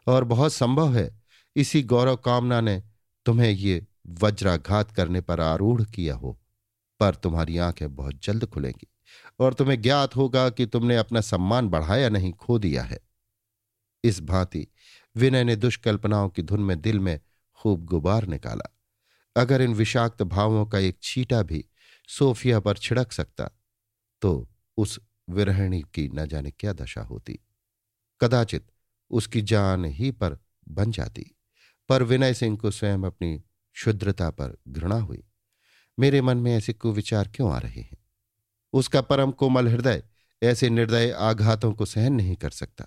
और 0.08 0.24
बहुत 0.24 0.54
संभव 0.54 0.96
है, 0.96 1.22
इसी 1.56 1.84
गौरव 1.84 2.16
कामना 2.16 2.62
ने 2.62 2.84
तुम्हें 3.26 3.50
ये 3.50 3.88
वज्राघात 4.08 4.92
करने 4.92 5.22
पर 5.22 5.42
आरूढ़ 5.42 5.84
किया 5.84 6.16
हो, 6.16 6.42
पर 7.00 7.16
तुम्हारी 7.16 7.58
आँखें 7.58 7.96
बहुत 7.96 8.20
जल्द 8.24 8.46
खुलेंगी 8.46 8.88
और 9.40 9.54
तुम्हें 9.54 9.82
ज्ञात 9.82 10.16
होगा 10.16 10.50
कि 10.50 10.66
तुमने 10.66 10.98
अपना 10.98 11.22
सम्मान 11.22 11.70
बढ़ाया 11.70 12.10
नहीं, 12.10 12.34
खो 12.34 12.60
दिया 12.60 12.84
है। 12.84 13.00
इस 14.04 14.22
भांति 14.22 14.68
विनय 15.16 15.44
ने 15.44 15.56
दुष्कल्पनाओं 15.56 16.30
की 16.30 16.42
धुन 16.42 16.62
में 16.62 16.82
दिल 16.82 17.00
में 17.00 17.20
खूब 17.54 17.86
गुबार 17.86 18.28
निकाला। 18.28 18.77
अगर 19.38 19.62
इन 19.62 19.74
विषाक्त 19.74 20.24
भावों 20.24 20.66
का 20.66 20.80
एक 20.80 20.98
छीटा 21.04 21.42
भी 21.44 21.66
सोफिया 22.08 22.60
पर 22.60 22.78
छिड़क 22.78 23.12
सकता 23.12 23.50
तो 24.22 24.50
उस 24.78 25.00
विरहिणी 25.30 25.82
की 25.94 26.10
न 26.10 26.26
जाने 26.26 26.52
क्या 26.52 26.74
दशा 26.74 27.02
होती। 27.02 27.40
कदाचित 28.22 28.68
उसकी 29.10 29.42
जान 29.42 29.86
ही 29.86 30.12
पर 30.12 30.38
बन 30.70 30.92
जाती, 30.92 31.36
पर 31.90 32.04
विनय 32.04 32.34
सिंह 32.34 32.58
को 32.58 32.72
स्वयं 32.72 33.00
अपनी 33.00 33.38
क्षुद्रता 33.74 34.30
पर 34.30 34.58
घृणा 34.68 35.00
हुई। 35.00 35.24
मेरे 36.00 36.22
मन 36.22 36.38
में 36.38 36.56
ऐसे 36.56 36.74
कुविचार 36.74 37.28
क्यों 37.28 37.52
आ 37.52 37.58
रहे 37.58 37.82
हैं? 37.82 37.98
उसका 38.74 39.02
परम 39.02 39.32
कोमल 39.32 39.68
हृदय 39.68 40.04
ऐसे 40.44 40.70
निर्दय 40.70 41.12
आघातों 41.12 41.74
को 41.74 41.86
सहन 41.86 42.14
नहीं 42.14 42.36
कर 42.36 42.50
सकता। 42.50 42.86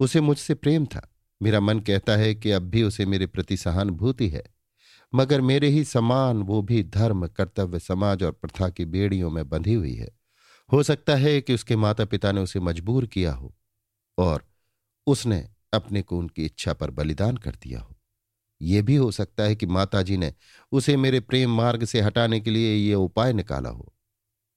उसे 0.00 0.20
मुझसे 0.20 0.54
प्रेम 0.54 0.86
था। 0.86 1.14
मेरा 1.42 1.60
मन 1.60 1.80
कहता 1.80 2.16
है 2.16 2.34
कि 2.34 2.50
अब 2.50 2.62
भी 2.62 2.82
उसे 2.82 3.06
मेरे 3.06 3.26
प्रति 3.26 3.56
सहानुभूति 3.56 4.28
है। 4.28 4.55
मगर 5.14 5.40
मेरे 5.40 5.68
ही 5.68 5.84
समान 5.84 6.42
वो 6.42 6.62
भी 6.62 6.82
धर्म 6.82 7.26
कर्तव्य 7.26 7.78
समाज 7.78 8.22
और 8.22 8.32
प्रथा 8.32 8.68
की 8.68 8.84
बेड़ियों 8.84 9.30
में 9.30 9.48
बंधी 9.48 9.74
हुई 9.74 9.94
है। 9.94 10.08
हो 10.72 10.82
सकता 10.82 11.16
है 11.16 11.40
कि 11.40 11.54
उसके 11.54 11.76
माता 11.76 12.04
पिता 12.04 12.32
ने 12.32 12.40
उसे 12.40 12.60
मजबूर 12.60 13.06
किया 13.06 13.34
हो 13.34 13.54
और 14.18 14.44
उसने 15.06 15.48
अपने 15.72 16.02
को 16.02 16.18
उनकी 16.18 16.44
इच्छा 16.44 16.72
पर 16.72 16.90
बलिदान 16.90 17.36
कर 17.36 17.50
दिया 17.50 17.80
हो। 17.80 17.96
यह 18.62 18.82
भी 18.82 18.96
हो 18.96 19.10
सकता 19.10 19.42
है 19.42 19.56
कि 19.56 19.66
माताजी 19.66 20.16
ने 20.16 20.34
उसे 20.72 20.96
मेरे 20.96 21.20
प्रेम 21.20 21.50
मार्ग 21.50 21.84
से 21.84 22.00
हटाने 22.00 22.40
के 22.40 22.50
लिए 22.50 22.74
ये 22.74 22.94
उपाय 22.94 23.32
निकाला 23.32 23.70
हो। 23.70 23.92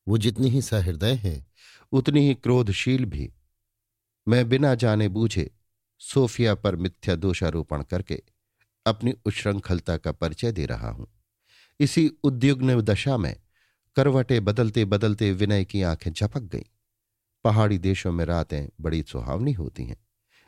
वो 0.07 0.17
जितनी 0.17 0.49
ही 0.49 0.61
सहृदय 0.61 1.13
है 1.13 1.47
उतनी 1.91 2.27
ही 2.27 2.33
क्रोधशील 2.33 3.05
भी। 3.05 3.33
मैं 4.27 4.49
बिना 4.49 4.75
जाने 4.75 5.07
बूझे 5.07 5.51
सोफिया 5.99 6.55
पर 6.55 6.75
मिथ्या 6.75 7.15
दोषारोपण 7.15 7.83
करके 7.83 8.21
अपनी 8.89 9.13
उच्छृंखलता 9.25 9.97
का 9.97 10.11
परिचय 10.11 10.51
दे 10.51 10.65
रहा 10.65 10.89
हूँ। 10.89 11.07
इसी 11.79 12.07
उद्युग्न 12.23 12.81
दशा 12.81 13.17
में 13.17 13.35
करवटे 13.95 14.39
बदलते 14.39 14.85
बदलते 14.85 15.31
विनय 15.31 15.65
की 15.65 15.81
आँखें 15.81 16.11
झपक 16.13 16.41
गईं। 16.41 16.63
पहाड़ी 17.45 17.77
देशों 17.77 18.11
में 18.11 18.23
रातें 18.25 18.67
बड़ी 18.81 19.03
सुहावनी 19.03 19.53
होती 19.53 19.83
हैं। 19.83 19.97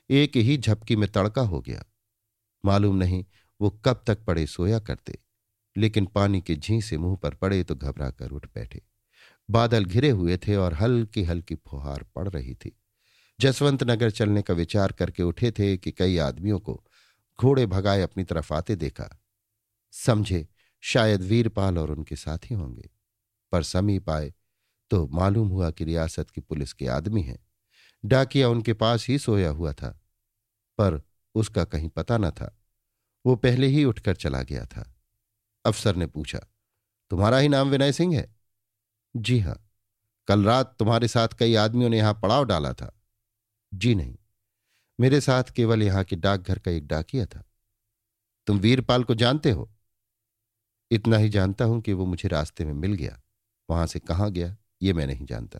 एक 0.10 0.36
ही 0.38 0.58
झपकी 0.58 0.96
में 0.96 1.10
तड़का 1.12 1.42
हो 1.42 1.60
गया। 1.62 1.84
मालूम 2.64 2.96
नहीं 2.96 3.24
वो 3.60 3.70
कब 3.86 4.04
तक 4.08 4.24
पड़े 4.26 4.46
सोया 4.48 4.80
करते, 4.80 5.18
लेकिन 5.76 6.06
पानी 6.06 6.42
के 6.42 6.56
झीं 6.56 6.80
से 6.82 6.98
मुँह 6.98 7.16
पर 7.16 7.34
पड़े 7.34 7.64
तो 7.64 7.76
घबरा 7.76 8.10
कर 8.10 8.32
उठ 8.32 8.46
बैठे। 8.46 8.82
बादल 9.50 9.86
घिरे 9.86 10.10
हुए 10.10 10.38
थे 10.38 10.56
और 10.56 10.74
हल्की 10.74 11.24
हल्की 11.24 11.56
फुहार 11.68 12.06
पड़ 12.16 12.28
रही 12.30 12.54
थी। 12.54 12.78
जसवंत 13.40 13.84
नगर 13.84 14.12
चलने 14.12 14.42
का 14.42 14.54
विचार 14.54 14.92
करके 14.92 15.24
उठे 15.24 15.52
थे 15.52 15.76
कि 15.78 15.92
कई 15.92 16.18
आदमियों 16.18 16.60
को 16.60 16.84
घोड़े 17.40 17.66
भगाए 17.66 18.02
अपनी 18.02 18.24
तरफ़ 18.24 18.54
आते 18.54 18.76
देखा। 18.76 19.10
समझे, 19.94 20.48
शायद 20.84 21.22
वीरपाल 21.22 21.78
और 21.78 21.92
उनके 21.92 22.16
साथी 22.16 22.54
होंगे। 22.54 22.90
पर 23.52 23.64
समीप 23.64 24.10
आए 24.10 24.34
तो 24.92 25.08
मालूम 25.08 25.48
हुआ 25.48 25.72
कि 25.72 25.84
रियासत 25.84 26.30
की 26.30 26.42
पुलिस 26.42 26.74
के 26.74 26.88
आदमी 26.88 27.22
हैं। 27.24 27.40
डाकिया 28.06 28.50
उनके 28.50 28.74
पास 28.74 29.08
ही 29.08 29.20
सोया 29.20 29.50
हुआ 29.50 29.74
था, 29.74 29.90
पर 30.78 31.02
उसका 31.36 31.64
कहीं 31.64 31.90
पता 31.90 32.18
न 32.18 32.30
था। 32.32 32.58
वो 33.26 33.36
पहले 33.36 33.68
ही 33.68 33.86
उठकर 33.86 34.16
चला 34.16 34.42
गया 34.44 34.66
था। 34.66 34.96
अफसर 35.66 35.96
ने 35.96 36.08
पूछा, 36.08 36.40
तुम्हारा 37.12 37.38
ही 37.38 37.50
नाम 37.50 37.70
विनय 37.70 37.92
सिंह 37.92 38.16
है? 38.18 38.36
जी 39.16 39.40
हाँ। 39.40 39.68
कल 40.28 40.44
रात 40.44 40.76
तुम्हारे 40.80 41.08
साथ 41.08 41.28
कई 41.40 41.56
आदमियों 41.56 41.90
ने 41.90 41.98
यहाँ 41.98 42.14
पड़ाव 42.14 42.46
डाला 42.46 42.74
था। 42.74 43.00
जी 43.74 43.96
नहीं। 43.96 44.16
मेरे 45.02 45.22
साथ 45.22 45.44
केवल 45.44 45.84
यहाँ 45.84 46.04
के 46.04 46.16
डाकघर 46.16 46.60
का 46.60 46.72
एक 46.72 46.88
डाकिया 46.88 47.26
था। 47.26 47.44
तुम 48.48 48.60
वीरपाल 48.60 49.04
को 49.04 49.16
जानते 49.16 49.52
हो? 49.52 49.72
इतना 50.92 51.18
ही 51.18 51.30
जानता 51.30 51.66
हूँ 51.66 51.82
कि 51.82 51.94
वो 51.94 52.06
मुझे 52.06 52.30
रास्ते 52.30 52.66
में 52.66 52.74
मिल 52.74 52.94
गया। 52.94 53.22
वहाँ 53.70 53.88
से 53.88 54.00
कहाँ 54.00 54.32
गया, 54.32 54.58
ये 54.82 54.94
मैं 54.94 55.08
नहीं 55.08 55.26
जानता। 55.26 55.60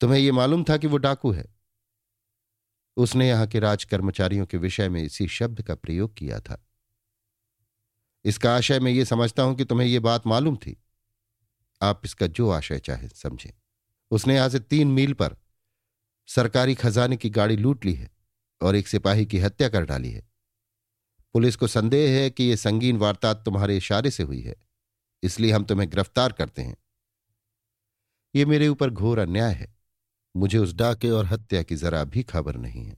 तुम्हें 0.00 0.20
यह 0.20 0.32
मालूम 0.32 0.64
था 0.64 0.76
कि 0.76 0.86
वो 0.86 0.96
डाकू 0.96 1.32
है? 1.32 1.44
उसने 2.96 3.28
यहाँ 3.28 3.46
के 3.46 3.58
राज 3.58 3.84
कर्मचारियों 3.84 4.46
के 4.46 4.56
विषय 4.56 4.88
में 4.88 5.02
इसी 5.02 5.28
शब्द 5.28 5.62
का 5.62 5.74
प्रयोग 5.74 6.14
किया 6.16 6.40
था। 6.40 6.66
इसका 8.24 8.56
आशय 8.56 8.80
मैं 8.80 8.92
ये 8.92 9.04
समझता 9.04 9.42
हूँ 9.42 9.54
कि 9.54 9.64
तुम्हें 9.64 9.88
यह 9.88 10.00
बात 10.00 10.26
मालूम 10.26 10.56
थी। 10.56 10.82
आप 11.82 12.02
इसका 12.04 12.26
जो 12.26 12.50
आशय 12.50 12.78
चाहे, 12.78 13.08
समझे। 13.08 13.54
उसने 14.10 14.34
यहाँ 14.34 14.48
से 14.48 14.60
तीन 14.60 14.88
मील 14.88 15.12
पर 15.12 15.36
सरकारी 16.28 16.74
खजाने 16.74 17.16
की 17.16 17.30
गाड़ी 17.30 17.56
लूट 17.56 17.84
ली 17.84 17.94
है 17.94 18.10
और 18.60 18.76
एक 18.76 18.88
सिपाही 18.88 19.26
की 19.26 19.38
हत्या 19.38 19.68
कर 19.68 19.84
डाली 19.84 20.10
है। 20.10 20.22
पुलिस 21.34 21.56
को 21.56 21.66
संदेह 21.66 22.10
है 22.12 22.30
कि 22.30 22.44
यह 22.44 22.56
संगीन 22.56 22.96
वार्ता 22.96 23.32
तुम्हारे 23.34 23.76
इशारे 23.76 24.10
से 24.10 24.22
हुई 24.22 24.40
है, 24.40 24.54
इसलिए 25.22 25.52
हम 25.52 25.64
तुम्हें 25.64 25.88
गिरफ़्तार 25.90 26.32
करते 26.32 26.62
हैं। 26.62 26.76
यह 28.34 28.46
मेरे 28.46 28.68
ऊपर 28.68 28.90
घोर 28.90 29.18
अन्याय 29.18 29.52
है। 29.52 29.72
मुझे 30.34 30.58
उस 30.58 30.72
डाके 30.74 31.10
और 31.10 31.26
हत्या 31.26 31.62
की 31.62 31.76
जरा 31.76 32.04
भी 32.04 32.22
खबर 32.22 32.56
नहीं 32.56 32.84
है। 32.84 32.96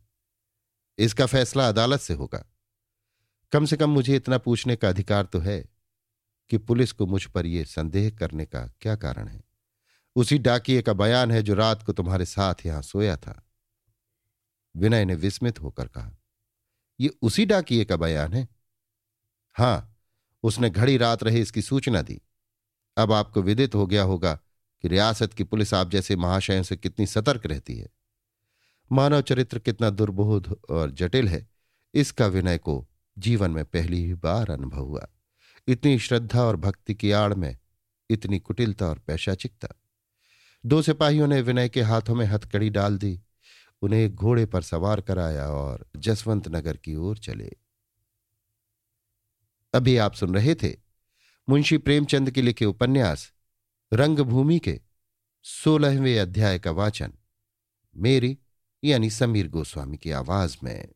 इसका 0.99 1.27
फैसला 1.27 1.69
अदालत 1.69 2.01
से 2.01 2.15
होगा। 2.15 2.45
कम 3.53 3.65
से 3.65 3.77
कम 3.77 3.91
मुझे 3.91 4.17
इतना 4.17 4.39
पूछने 4.39 4.77
का 4.77 4.89
अधिकार 4.89 5.25
तो 5.25 5.39
है 5.39 5.65
कि 6.51 6.59
पुलिस 6.59 6.93
को 6.93 7.07
मुझ 7.07 7.25
पर 7.25 7.47
यह 7.47 7.65
संदेह 7.65 8.11
करने 8.11 8.47
का 8.47 8.67
क्या 8.81 8.97
कारण 8.97 9.29
है। 9.29 9.43
उसी 10.17 10.39
डाकिए 10.39 10.83
का 10.83 10.93
बयान 10.93 11.31
है 11.31 11.43
जो 11.43 11.55
रात 11.55 11.83
को 11.83 11.93
तुम्हारे 11.93 12.27
साथ 12.27 12.55
यहाँ 12.67 12.83
सोया 12.83 13.17
था। 13.17 13.47
विनय 14.77 15.05
ने 15.05 15.15
विस्मित 15.15 15.61
होकर 15.61 15.89
कहा 15.89 16.13
यह 17.01 17.11
उसी 17.23 17.47
डाकिए 17.47 17.85
का 17.85 17.97
बयान 17.97 18.33
है? 18.33 18.49
हाँ, 19.53 19.97
उसने 20.43 20.71
घड़ी 20.71 20.97
रात 20.97 21.23
रहे 21.23 21.41
इसकी 21.41 21.63
सूचना 21.63 22.03
दी। 22.03 22.23
अब 22.97 23.13
आपको 23.13 23.43
विदित 23.43 23.75
हो 23.75 23.87
गया 23.87 24.03
होगा 24.03 24.35
कि 24.83 24.89
रियासत 24.89 25.35
की 25.35 25.45
पुलिस 25.45 25.75
आप 25.75 25.91
जैसे 25.91 26.17
महाशयों 26.17 26.63
से 26.63 26.77
कितनी 26.77 27.07
सतर्क 27.07 27.47
रहती 27.47 27.79
है। 27.79 27.89
मानव 28.93 29.21
चरित्र 29.21 29.59
कितना 29.59 29.91
दुर्बोध 29.91 30.61
और 30.71 30.91
जटिल 30.91 31.29
है। 31.29 31.49
इसका 31.95 32.27
विनय 32.27 32.59
को 32.59 32.89
जीवन 33.19 33.51
में 33.51 33.65
पहली 33.65 34.05
ही 34.05 34.15
बार 34.15 34.51
अनुभव 34.51 34.81
हुआ। 34.81 35.09
इतनी 35.69 35.99
श्रद्धा 35.99 36.43
और 36.43 36.57
भक्ति 36.57 36.95
की 36.95 37.11
आड़ 37.11 37.35
में, 37.35 37.59
इतनी 38.11 38.39
कुटिलता 38.39 38.87
और 38.87 38.99
पैशाचिकता। 38.99 39.69
दो 40.67 40.83
सिपाहियों 40.83 41.27
ने 41.27 41.41
विनय 41.41 41.69
के 41.69 41.83
हाथों 41.83 42.15
में 42.15 42.27
हथकड़ी 42.27 42.71
डाल 42.71 42.99
दी, 42.99 43.21
उन्हें 43.83 44.01
एक 44.01 44.15
घोड़े 44.15 44.47
पर 44.47 44.63
सवार 44.63 45.01
कराया 45.01 45.47
और 45.47 45.91
जसवंत 45.97 46.49
नगर 46.49 46.77
की 46.77 46.95
ओर 46.95 47.19
चले। 47.19 47.53
अभी 49.75 49.97
आप 49.97 50.15
सुन 50.15 50.35
रहे 50.35 50.55
थे 50.55 50.77
मुंशी 51.49 51.79
प्रेमचंद 51.79 52.31
के 52.31 52.43
लिखे 52.43 52.65
उपन्यास, 52.65 53.33
रंगभूमि 53.93 54.59
के 54.59 54.81
सोलहवें 55.43 56.21
अध्याय 56.21 56.59
का 56.59 56.71
वाचन। 56.71 57.13
मेरी 57.97 58.39
यानी 58.85 59.11
समीर 59.11 59.49
गोस्वामी 59.49 59.97
की 59.97 60.11
आवाज़ 60.11 60.57
में। 60.65 60.89